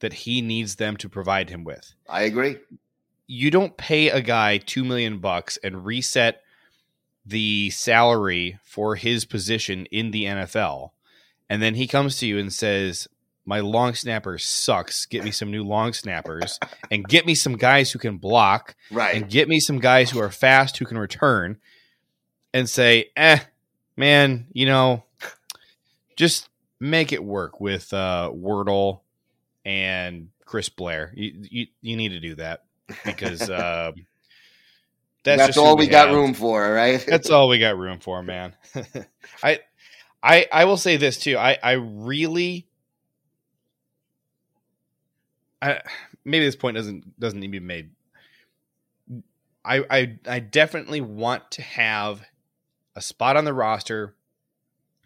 [0.00, 1.94] that he needs them to provide him with.
[2.08, 2.56] I agree.
[3.26, 6.42] You don't pay a guy 2 million bucks and reset
[7.26, 10.90] the salary for his position in the NFL
[11.48, 13.08] and then he comes to you and says,
[13.44, 15.04] "My long snapper sucks.
[15.04, 16.60] Get me some new long snappers,
[16.92, 19.16] and get me some guys who can block, Right.
[19.16, 21.58] and get me some guys who are fast who can return."
[22.54, 23.40] And say, "Eh,
[23.96, 25.02] man, you know,
[26.16, 26.48] just
[26.80, 29.00] make it work with uh, Wordle
[29.64, 31.12] and Chris Blair.
[31.14, 32.64] You, you you need to do that
[33.04, 34.06] because um,
[35.22, 37.04] that's, That's, all we got room for, right?
[37.08, 38.54] That's all we got room for, man.
[39.42, 39.60] I
[40.22, 41.36] I I will say this too.
[41.36, 42.66] I I really
[45.60, 45.82] I
[46.24, 47.90] maybe this point doesn't doesn't need to be made.
[49.62, 52.22] I I I definitely want to have
[52.96, 54.14] a spot on the roster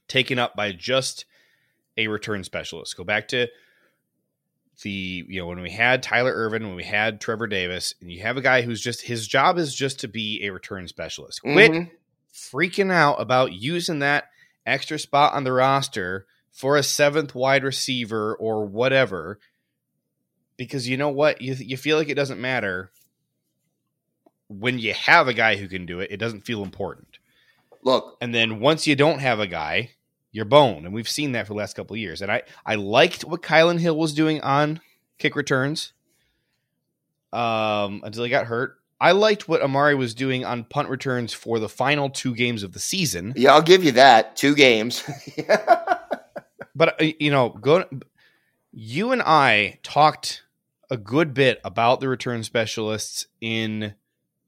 [0.06, 1.24] taken up by just
[1.96, 2.96] a return specialist.
[2.96, 3.48] Go back to
[4.82, 8.22] the you know when we had Tyler Ervin, when we had Trevor Davis, and you
[8.22, 11.42] have a guy who's just his job is just to be a return specialist.
[11.42, 11.90] Quit Mhm.
[12.32, 14.30] freaking out about using that
[14.66, 19.38] extra spot on the roster for a seventh wide receiver or whatever
[20.56, 22.90] because you know what you, you feel like it doesn't matter
[24.48, 27.18] when you have a guy who can do it it doesn't feel important
[27.82, 29.90] Look, and then once you don't have a guy
[30.34, 32.74] you're boned and we've seen that for the last couple of years and i i
[32.74, 34.80] liked what Kylin Hill was doing on
[35.16, 35.94] kick returns
[37.32, 41.58] um until he got hurt i liked what amari was doing on punt returns for
[41.58, 44.36] the final two games of the season yeah, I'll give you that.
[44.36, 45.04] Two games.
[46.74, 47.84] but uh, you know go
[48.72, 50.42] you and i talked
[50.90, 53.94] a good bit about the return specialists in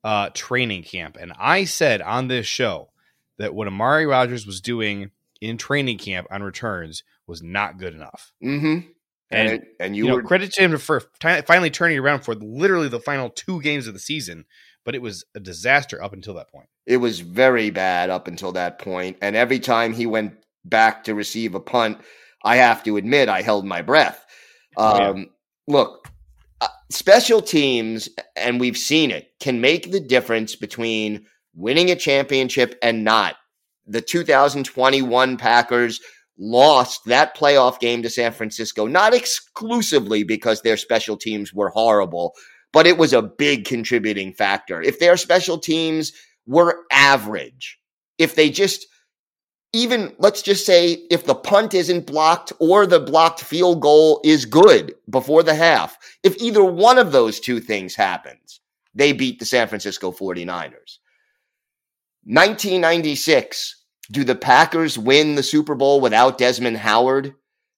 [0.03, 2.91] uh, training camp and i said on this show
[3.39, 8.33] that what amari Rodgers was doing in training camp on returns was not good enough
[8.41, 8.79] hmm
[9.31, 12.21] And, And, and you, you, know were credit to him for ti- finally turning around
[12.21, 14.45] for literally the final two games of the season
[14.85, 18.53] but it was a disaster up until that point it was very bad up until
[18.53, 21.99] that point, and every time he went back to receive a punt,
[22.45, 24.25] I have to admit I held my breath.
[24.77, 25.09] Oh, yeah.
[25.09, 25.27] Um,
[25.69, 26.09] Look,
[26.61, 32.79] uh, special teams, and we've seen it, can make the difference between winning a championship
[32.83, 33.35] and not.
[33.87, 36.01] The 2021 Packers
[36.39, 42.35] lost that playoff game to San Francisco, not exclusively because their special teams were horrible,
[42.73, 44.83] but it was a big contributing factor.
[44.83, 46.13] If their special teams
[46.47, 47.79] were average,
[48.19, 48.87] if they just
[49.73, 54.47] even let's just say if the punt isn't blocked or the blocked field goal is
[54.47, 58.61] good before the half, if either one of those two things happens,
[58.95, 60.99] they beat the San Francisco 49ers.
[62.27, 67.35] 1996, do the Packers win the Super Bowl without Desmond Howard?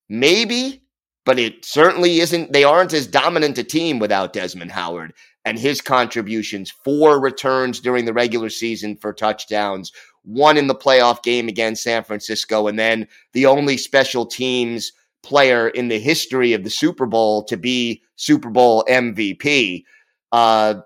[0.09, 0.83] Maybe,
[1.27, 2.53] but it certainly isn't.
[2.53, 5.13] They aren't as dominant a team without Desmond Howard
[5.45, 6.71] and his contributions.
[6.71, 12.03] Four returns during the regular season for touchdowns, one in the playoff game against San
[12.03, 17.45] Francisco, and then the only special teams player in the history of the Super Bowl
[17.45, 19.85] to be Super Bowl MVP.
[20.33, 20.77] Uh,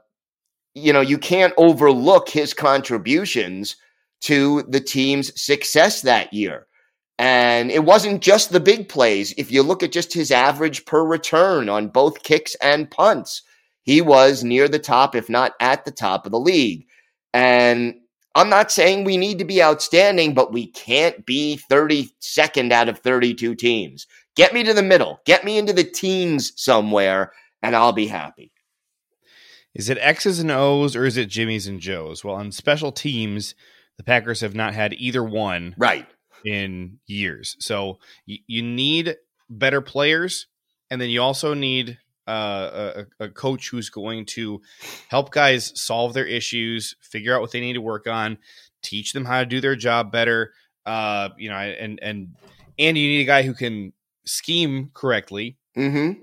[0.75, 3.77] you know, you can't overlook his contributions
[4.23, 6.67] to the team's success that year.
[7.19, 9.35] And it wasn't just the big plays.
[9.37, 13.43] If you look at just his average per return on both kicks and punts,
[13.83, 16.87] he was near the top, if not at the top of the league.
[17.35, 17.95] And
[18.35, 22.99] I'm not saying we need to be outstanding, but we can't be 32nd out of
[23.01, 24.07] 32 teams.
[24.37, 27.33] Get me to the middle, get me into the teens somewhere,
[27.63, 28.52] and I'll be happy.
[29.75, 32.25] Is it X's and O's or is it Jimmy's and Joe's?
[32.25, 33.55] Well, on special teams,
[33.97, 36.07] the Packers have not had either one Right.
[36.45, 37.57] in years.
[37.59, 39.17] So you, you need
[39.49, 40.47] better players,
[40.91, 44.61] and then you also need uh, a, a coach who's going to
[45.09, 48.39] help guys solve their issues, figure out what they need to work on,
[48.83, 50.53] teach them how to do their job better.
[50.87, 52.35] Uh, you know, and and
[52.79, 53.93] and you need a guy who can
[54.25, 55.57] scheme correctly.
[55.77, 56.21] Mm-hmm.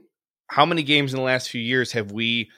[0.48, 2.50] How many games in the last few years have we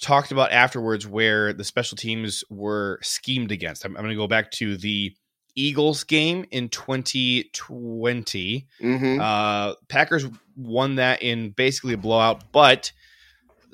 [0.00, 3.84] talked about afterwards where the special teams were schemed against?
[3.84, 5.14] I'm, I'm going to go back to the
[5.54, 8.66] Eagles game in 2020.
[8.82, 9.20] Mm-hmm.
[9.20, 12.92] Uh, Packers won that in basically a blowout, but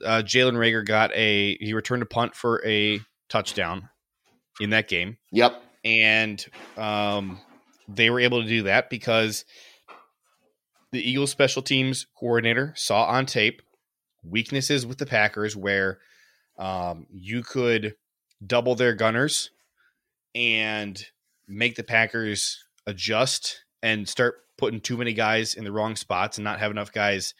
[0.05, 3.89] uh, Jalen Reagor got a he returned a punt for a touchdown
[4.61, 5.63] in that game, yep.
[5.85, 6.45] and
[6.77, 7.41] um,
[7.89, 9.45] they were able to do that because
[10.93, 13.63] the Eagles special teams coordinator saw on tape
[14.29, 15.99] weaknesses with the Packers where
[16.59, 17.95] um, you could
[18.45, 19.51] double their gunners
[20.35, 21.03] and
[21.49, 26.45] make the Packers adjust and start putting too many guys in the wrong spots and
[26.45, 27.35] not have enough guys,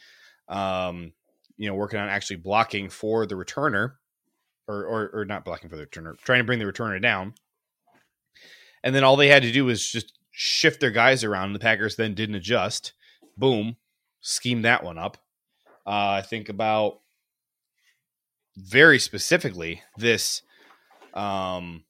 [0.49, 1.13] um,
[1.57, 3.93] you know, working on actually blocking for the returner,
[4.69, 7.35] or, or or not blocking for the returner, trying to bring the returner down.
[8.83, 11.53] And then all they had to do was just shift their guys around.
[11.53, 12.93] The Packers then didn't adjust.
[13.37, 13.77] Boom,
[14.21, 15.19] scheme that one up.
[15.87, 17.01] Uh, I think about
[18.57, 20.43] very specifically this
[21.15, 21.85] um,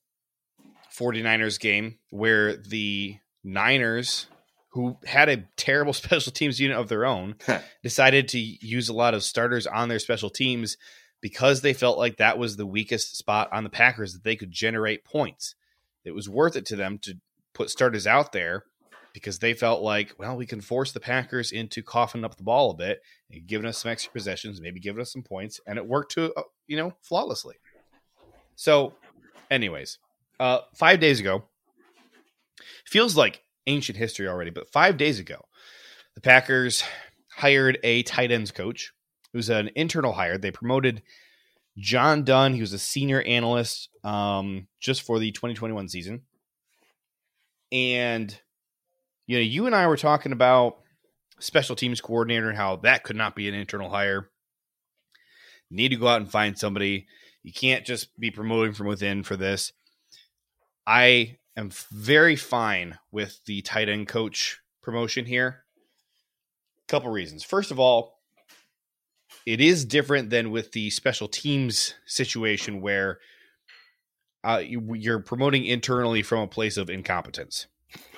[0.97, 4.27] 49ers game where the Niners,
[4.71, 7.37] who had a terrible special teams unit of their own,
[7.83, 10.77] decided to use a lot of starters on their special teams
[11.21, 14.51] because they felt like that was the weakest spot on the Packers that they could
[14.51, 15.55] generate points.
[16.05, 17.19] It was worth it to them to
[17.55, 18.65] put starters out there
[19.17, 22.73] because they felt like, well, we can force the Packers into coughing up the ball
[22.73, 23.01] a bit
[23.31, 26.35] and giving us some extra possessions, maybe giving us some points, and it worked to
[26.35, 27.55] uh, you know flawlessly.
[28.57, 28.93] So,
[29.51, 29.97] anyways,
[30.39, 31.45] uh, five days ago,
[32.85, 35.47] feels like ancient history already, but five days ago,
[36.15, 36.85] the Packers
[37.33, 38.93] hired a tight ends coach.
[39.33, 40.37] Was an internal hire.
[40.37, 41.03] They promoted
[41.79, 42.53] John Dunn.
[42.53, 46.23] He was a senior analyst um, just for the 2021 season.
[47.73, 48.39] And
[49.27, 50.79] you know, you and I were talking about
[51.39, 54.31] special teams coordinator and how that could not be an internal hire.
[55.71, 57.07] need to go out and find somebody.
[57.43, 59.73] You can't just be promoting from within for this.
[60.87, 65.65] I am very fine with the tight end coach promotion here.
[66.89, 67.43] Couple reasons.
[67.43, 68.21] First of all,
[69.45, 73.19] it is different than with the special teams situation where
[74.45, 77.67] uh, you, are promoting internally from a place of incompetence.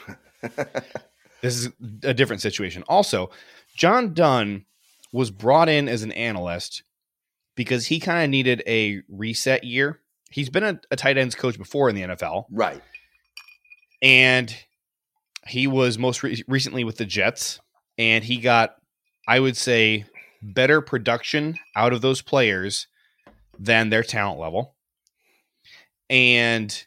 [1.43, 1.69] this is
[2.03, 2.85] a different situation.
[2.89, 3.31] Also,
[3.77, 4.65] John Dunn
[5.13, 6.83] was brought in as an analyst
[7.55, 10.01] because he kind of needed a reset year.
[10.31, 12.45] He's been a, a, tight ends coach before in the NFL.
[12.51, 12.83] Right.
[14.03, 14.55] And
[15.47, 17.59] he was most re- recently with the Jets,
[17.97, 18.77] and he got,
[19.27, 20.05] I would say,
[20.43, 22.87] better production out of those players
[23.59, 24.77] than their talent level.
[26.11, 26.87] And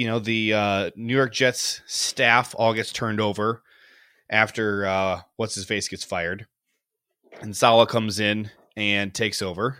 [0.00, 3.62] you know the uh, New York Jets staff all gets turned over
[4.30, 6.46] after uh, what's his face gets fired,
[7.42, 9.76] and Saleh comes in and takes over.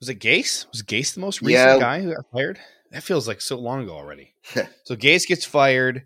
[0.00, 0.66] Was it Gase?
[0.70, 1.78] Was Gase the most recent yeah.
[1.78, 2.58] guy who got fired?
[2.90, 4.34] That feels like so long ago already.
[4.84, 6.04] so Gase gets fired.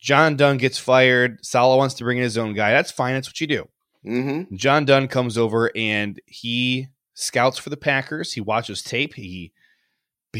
[0.00, 1.46] John Dunn gets fired.
[1.46, 2.72] Saleh wants to bring in his own guy.
[2.72, 3.14] That's fine.
[3.14, 3.68] That's what you do.
[4.04, 4.56] Mm-hmm.
[4.56, 8.32] John Dunn comes over and he scouts for the Packers.
[8.32, 9.14] He watches tape.
[9.14, 9.52] He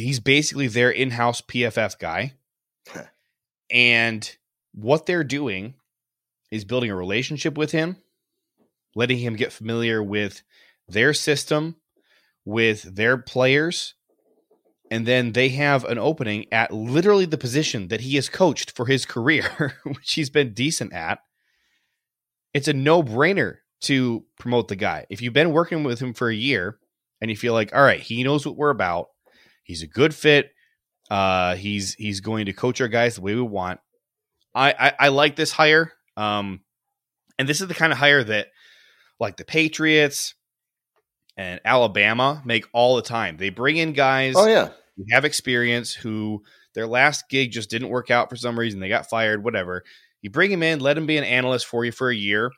[0.01, 2.34] he's basically their in-house PFF guy.
[3.70, 4.36] and
[4.72, 5.74] what they're doing
[6.51, 7.97] is building a relationship with him,
[8.95, 10.43] letting him get familiar with
[10.88, 11.76] their system,
[12.45, 13.95] with their players,
[14.90, 18.86] and then they have an opening at literally the position that he has coached for
[18.86, 21.20] his career, which he's been decent at.
[22.53, 25.07] It's a no-brainer to promote the guy.
[25.09, 26.78] If you've been working with him for a year
[27.22, 29.09] and you feel like, all right, he knows what we're about,
[29.72, 30.52] He's a good fit.
[31.10, 33.80] Uh, he's he's going to coach our guys the way we want.
[34.54, 35.94] I, I, I like this hire.
[36.14, 36.60] Um,
[37.38, 38.48] and this is the kind of hire that
[39.18, 40.34] like the Patriots
[41.38, 43.38] and Alabama make all the time.
[43.38, 44.68] They bring in guys oh, yeah.
[44.98, 46.42] who have experience who
[46.74, 48.78] their last gig just didn't work out for some reason.
[48.78, 49.84] They got fired, whatever.
[50.20, 52.50] You bring him in, let him be an analyst for you for a year,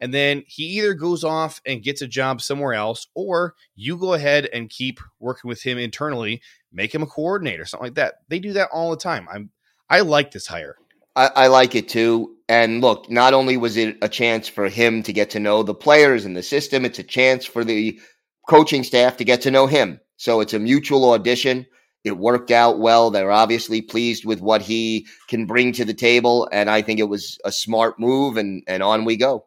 [0.00, 4.14] and then he either goes off and gets a job somewhere else, or you go
[4.14, 6.42] ahead and keep working with him internally,
[6.72, 8.14] make him a coordinator, something like that.
[8.28, 9.28] They do that all the time.
[9.32, 9.50] I'm
[9.88, 10.76] I like this hire.
[11.14, 12.36] I, I like it too.
[12.48, 15.74] And look, not only was it a chance for him to get to know the
[15.74, 18.00] players and the system, it's a chance for the
[18.48, 20.00] coaching staff to get to know him.
[20.16, 21.66] So it's a mutual audition.
[22.04, 23.10] It worked out well.
[23.10, 26.48] They're obviously pleased with what he can bring to the table.
[26.50, 29.46] And I think it was a smart move and, and on we go.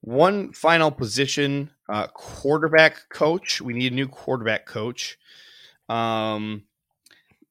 [0.00, 3.60] One final position, uh, quarterback coach.
[3.60, 5.18] We need a new quarterback coach.
[5.88, 6.64] Um,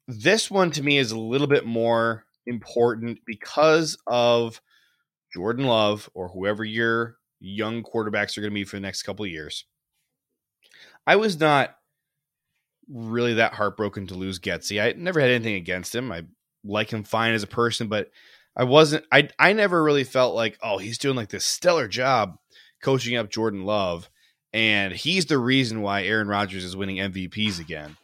[0.07, 4.61] this one to me is a little bit more important because of
[5.33, 9.25] Jordan Love or whoever your young quarterbacks are going to be for the next couple
[9.25, 9.65] of years.
[11.05, 11.75] I was not
[12.89, 14.81] really that heartbroken to lose Getsy.
[14.81, 16.11] I never had anything against him.
[16.11, 16.23] I
[16.63, 18.11] like him fine as a person, but
[18.55, 22.37] I wasn't I I never really felt like, oh, he's doing like this stellar job
[22.81, 24.09] coaching up Jordan Love,
[24.53, 27.97] and he's the reason why Aaron Rodgers is winning MVPs again.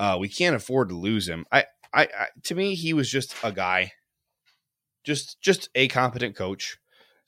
[0.00, 1.44] Uh, we can't afford to lose him.
[1.52, 3.92] I, I, I, to me, he was just a guy,
[5.04, 6.78] just just a competent coach.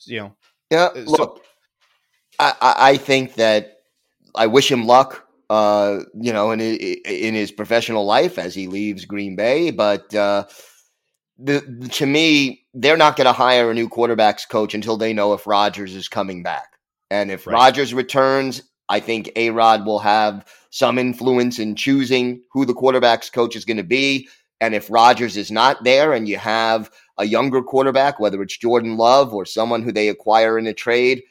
[0.07, 0.37] You know.
[0.71, 0.85] Yeah.
[0.85, 1.45] Uh, so, look,
[2.39, 3.77] I, I think that
[4.35, 5.29] I wish him luck.
[5.51, 10.47] Uh, you know, in in his professional life as he leaves Green Bay, but uh,
[11.39, 11.61] the,
[11.93, 15.47] to me, they're not going to hire a new quarterbacks coach until they know if
[15.47, 16.79] Rodgers is coming back.
[17.11, 17.53] And if right.
[17.53, 18.63] Rodgers returns,
[18.93, 23.65] I think A Rod will have some influence in choosing who the quarterbacks coach is
[23.65, 24.29] going to be.
[24.61, 28.99] And if Rodgers is not there and you have a younger quarterback, whether it's Jordan
[28.99, 31.23] Love or someone who they acquire in a trade,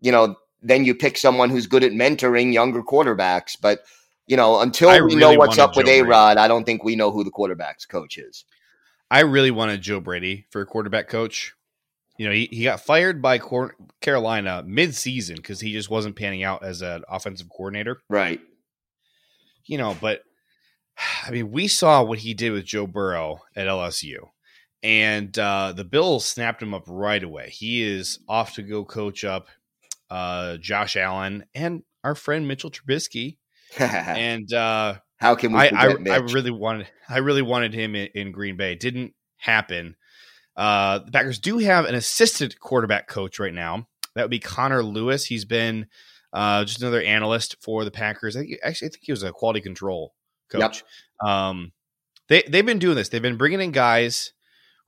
[0.00, 3.56] you know, then you pick someone who's good at mentoring younger quarterbacks.
[3.60, 3.80] But,
[4.28, 6.84] you know, until I we really know what's up with A Rod, I don't think
[6.84, 8.44] we know who the quarterbacks coach is.
[9.10, 11.54] I really wanted Joe Brady for a quarterback coach.
[12.20, 13.40] You know, he, he got fired by
[14.02, 18.02] Carolina mid-season because he just wasn't panning out as an offensive coordinator.
[18.10, 18.42] Right.
[19.64, 20.20] You know, but
[21.26, 24.18] I mean, we saw what he did with Joe Burrow at LSU,
[24.82, 27.48] and uh, the Bills snapped him up right away.
[27.48, 29.46] He is off to go coach up
[30.10, 33.38] uh, Josh Allen and our friend Mitchell Trubisky.
[33.78, 35.58] and uh, how can we?
[35.60, 38.72] I, I, I, really wanted I really wanted him in, in Green Bay.
[38.72, 39.96] It didn't happen.
[40.60, 43.88] Uh, the Packers do have an assistant quarterback coach right now.
[44.14, 45.24] That would be Connor Lewis.
[45.24, 45.86] He's been
[46.34, 48.36] uh, just another analyst for the Packers.
[48.36, 50.12] I think, actually, I think he was a quality control
[50.50, 50.84] coach.
[51.22, 51.30] Yep.
[51.30, 51.72] Um,
[52.28, 53.08] they they've been doing this.
[53.08, 54.34] They've been bringing in guys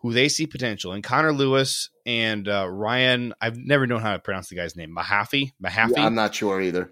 [0.00, 0.92] who they see potential.
[0.92, 4.94] And Connor Lewis and uh, Ryan, I've never known how to pronounce the guy's name.
[4.94, 5.52] Mahaffey.
[5.64, 5.96] Mahaffey.
[5.96, 6.90] Yeah, I'm not sure either.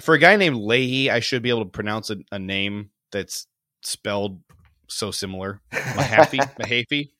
[0.00, 3.46] For a guy named Leahy, I should be able to pronounce a, a name that's
[3.82, 4.40] spelled
[4.88, 5.60] so similar.
[5.72, 6.40] Mahaffey.
[6.58, 7.10] Mahaffey.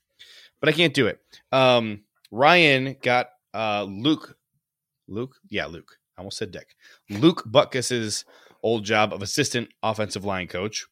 [0.64, 1.20] But I can't do it.
[1.52, 4.34] Um, Ryan got uh, Luke.
[5.06, 5.36] Luke?
[5.50, 5.98] Yeah, Luke.
[6.16, 6.74] I almost said Dick.
[7.10, 8.24] Luke Butkus's
[8.62, 10.86] old job of assistant offensive line coach.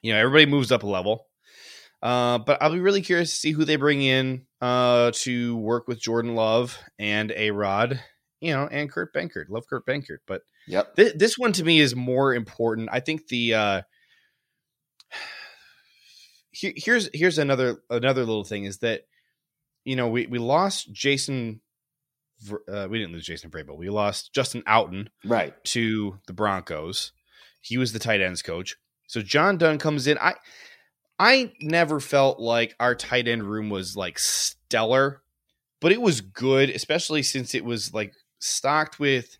[0.00, 1.26] You know, everybody moves up a level.
[2.00, 5.86] Uh, but I'll be really curious to see who they bring in uh, to work
[5.86, 8.00] with Jordan Love and A Rod,
[8.40, 9.50] you know, and Kurt Benkert.
[9.50, 10.96] Love Kurt Benkert, but yep.
[10.96, 12.88] Th- this one to me is more important.
[12.90, 13.82] I think the uh,
[16.60, 19.02] here's here's another another little thing is that
[19.84, 21.60] you know we we lost Jason.
[22.48, 23.76] Uh, we didn't lose Jason Vrabel.
[23.76, 27.12] We lost Justin Outten right to the Broncos.
[27.60, 28.76] He was the tight ends coach.
[29.08, 30.18] So John Dunn comes in.
[30.18, 30.34] I
[31.18, 35.22] I never felt like our tight end room was like stellar,
[35.80, 39.36] but it was good, especially since it was like stocked with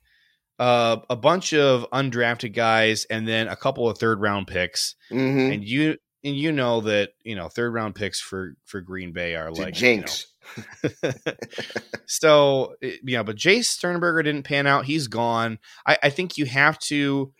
[0.58, 4.96] uh, a bunch of undrafted guys and then a couple of third round picks.
[5.10, 5.52] Mm-hmm.
[5.52, 5.98] And you
[6.28, 9.74] and you know that you know third round picks for for Green Bay are like
[9.74, 10.26] jinx.
[10.56, 11.12] You know.
[12.06, 14.84] so yeah, but Jace Sternberger didn't pan out.
[14.84, 15.58] He's gone.
[15.86, 17.32] I, I think you have to.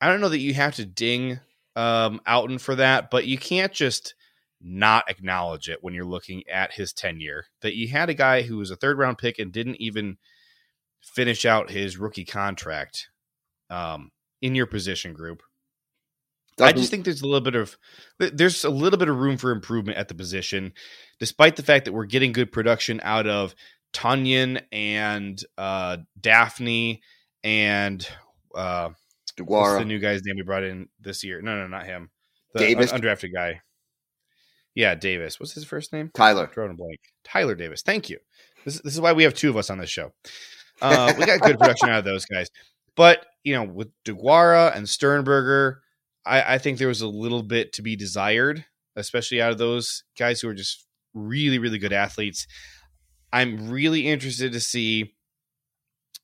[0.00, 1.40] I don't know that you have to ding
[1.74, 4.14] um, Outten for that, but you can't just
[4.60, 7.46] not acknowledge it when you're looking at his tenure.
[7.62, 10.18] That you had a guy who was a third round pick and didn't even
[11.02, 13.08] finish out his rookie contract
[13.70, 14.10] um,
[14.40, 15.42] in your position group.
[16.60, 17.76] I just think there's a little bit of
[18.18, 20.72] there's a little bit of room for improvement at the position,
[21.20, 23.54] despite the fact that we're getting good production out of
[23.92, 27.00] Tonyan and uh, Dafney
[27.44, 28.06] and
[28.54, 28.90] uh,
[29.36, 31.42] the new guy's name we brought in this year?
[31.42, 32.10] No, no, not him.
[32.54, 33.60] The Davis, un- undrafted guy.
[34.74, 35.38] Yeah, Davis.
[35.40, 36.10] What's his first name?
[36.14, 36.50] Tyler.
[36.52, 37.00] Drawing a blank.
[37.24, 37.82] Tyler Davis.
[37.82, 38.18] Thank you.
[38.64, 40.12] This, this is why we have two of us on this show.
[40.82, 42.50] Uh, we got good production out of those guys,
[42.94, 45.80] but you know, with Deguara and Sternberger,
[46.26, 48.64] I, I think there was a little bit to be desired,
[48.96, 52.46] especially out of those guys who are just really, really good athletes.
[53.32, 55.14] I'm really interested to see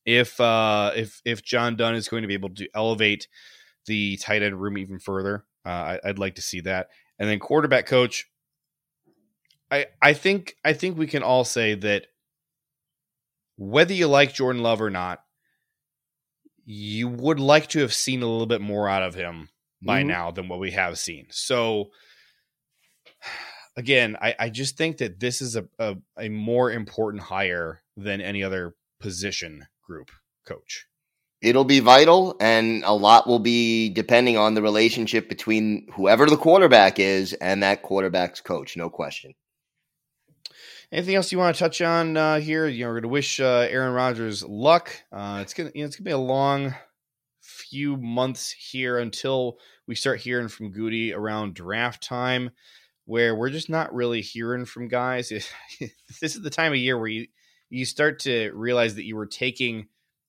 [0.05, 3.29] if uh, if if John Dunn is going to be able to elevate
[3.87, 5.45] the tight end room even further.
[5.65, 6.89] Uh, I, would like to see that.
[7.19, 8.27] And then quarterback coach,
[9.71, 12.07] I I think I think we can all say that
[13.57, 15.21] whether you like Jordan Love or not,
[16.65, 19.49] you would like to have seen a little bit more out of him
[19.83, 20.09] by mm-hmm.
[20.09, 21.27] now than what we have seen.
[21.31, 21.91] So
[23.77, 28.21] again, I, I just think that this is a, a, a more important hire than
[28.21, 30.11] any other position group
[30.47, 30.87] coach?
[31.43, 36.37] It'll be vital, and a lot will be depending on the relationship between whoever the
[36.37, 38.77] quarterback is and that quarterback's coach.
[38.77, 39.35] No question.
[40.93, 42.69] Anything else you want to touch on uh, here?
[42.69, 44.93] You know, we're going to wish uh, Aaron Rodgers luck.
[45.11, 46.75] Uh, it's gonna, you know, it's gonna be a long
[47.73, 52.51] few months here until we start hearing from Gutey around draft time,
[53.07, 55.31] where we're just not really hearing from guys.
[55.81, 57.27] this is the time of year where you
[57.71, 59.87] you start to realize that you were taking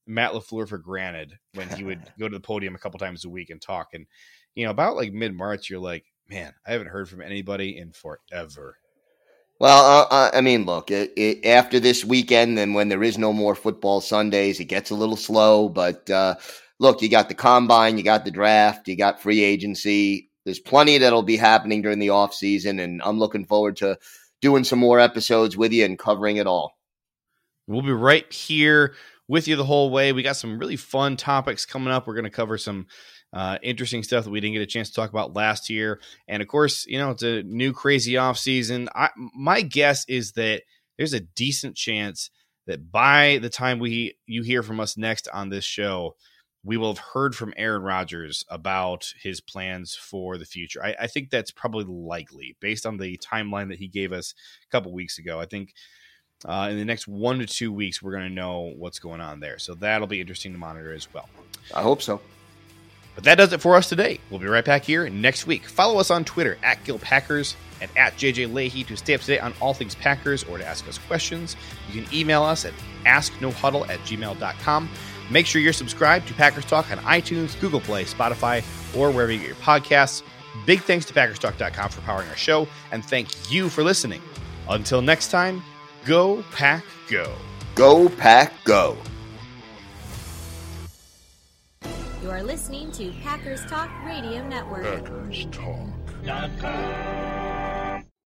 [0.08, 3.30] Matt LaFleur for granted when he would go to the podium a couple times a
[3.30, 3.90] week and talk.
[3.94, 4.06] And,
[4.56, 7.92] you know, about like mid March, you're like, man, I haven't heard from anybody in
[7.92, 8.78] forever.
[9.60, 13.18] Well, uh, uh, I mean, look, it, it, after this weekend and when there is
[13.18, 15.70] no more football Sundays, it gets a little slow.
[15.70, 16.36] But uh,
[16.84, 20.30] look, you got the combine, you got the draft, you got free agency.
[20.44, 23.98] there's plenty that'll be happening during the off season, and I'm looking forward to
[24.42, 26.78] doing some more episodes with you and covering it all.
[27.68, 28.96] We'll be right here
[29.30, 30.12] with you the whole way.
[30.12, 32.06] We got some really fun topics coming up.
[32.06, 32.88] We're going to cover some
[33.32, 36.42] uh, interesting stuff that we didn't get a chance to talk about last year, and
[36.42, 38.90] of course, you know it's a new crazy off season.
[39.16, 40.64] My guess is that
[40.98, 42.30] there's a decent chance
[42.68, 46.16] that by the time we you hear from us next on this show,
[46.64, 50.84] we will have heard from Aaron Rodgers about his plans for the future.
[50.84, 54.34] I, I think that's probably likely based on the timeline that he gave us
[54.66, 55.40] a couple weeks ago.
[55.40, 55.74] I think
[56.46, 59.40] uh, in the next one to two weeks, we're going to know what's going on
[59.40, 59.60] there.
[59.60, 61.30] So that'll be interesting to monitor as well.
[61.74, 62.22] I hope so.
[63.16, 64.20] But that does it for us today.
[64.30, 65.66] We'll be right back here next week.
[65.66, 69.28] Follow us on Twitter at Gil Packers and at JJ Leahy to stay up to
[69.28, 71.56] date on all things Packers or to ask us questions.
[71.92, 72.74] You can email us at
[73.06, 74.90] asknohuddle at gmail.com.
[75.30, 78.64] Make sure you're subscribed to Packers Talk on iTunes, Google Play, Spotify,
[78.98, 80.24] or wherever you get your podcasts.
[80.66, 84.22] Big thanks to PackersTalk.com for powering our show, and thank you for listening.
[84.70, 85.64] Until next time,
[86.06, 87.36] go Pack Go.
[87.76, 88.98] Go Pack Go.
[92.22, 94.84] You are listening to Packers Talk Radio Network.
[94.84, 95.90] Packers Talk.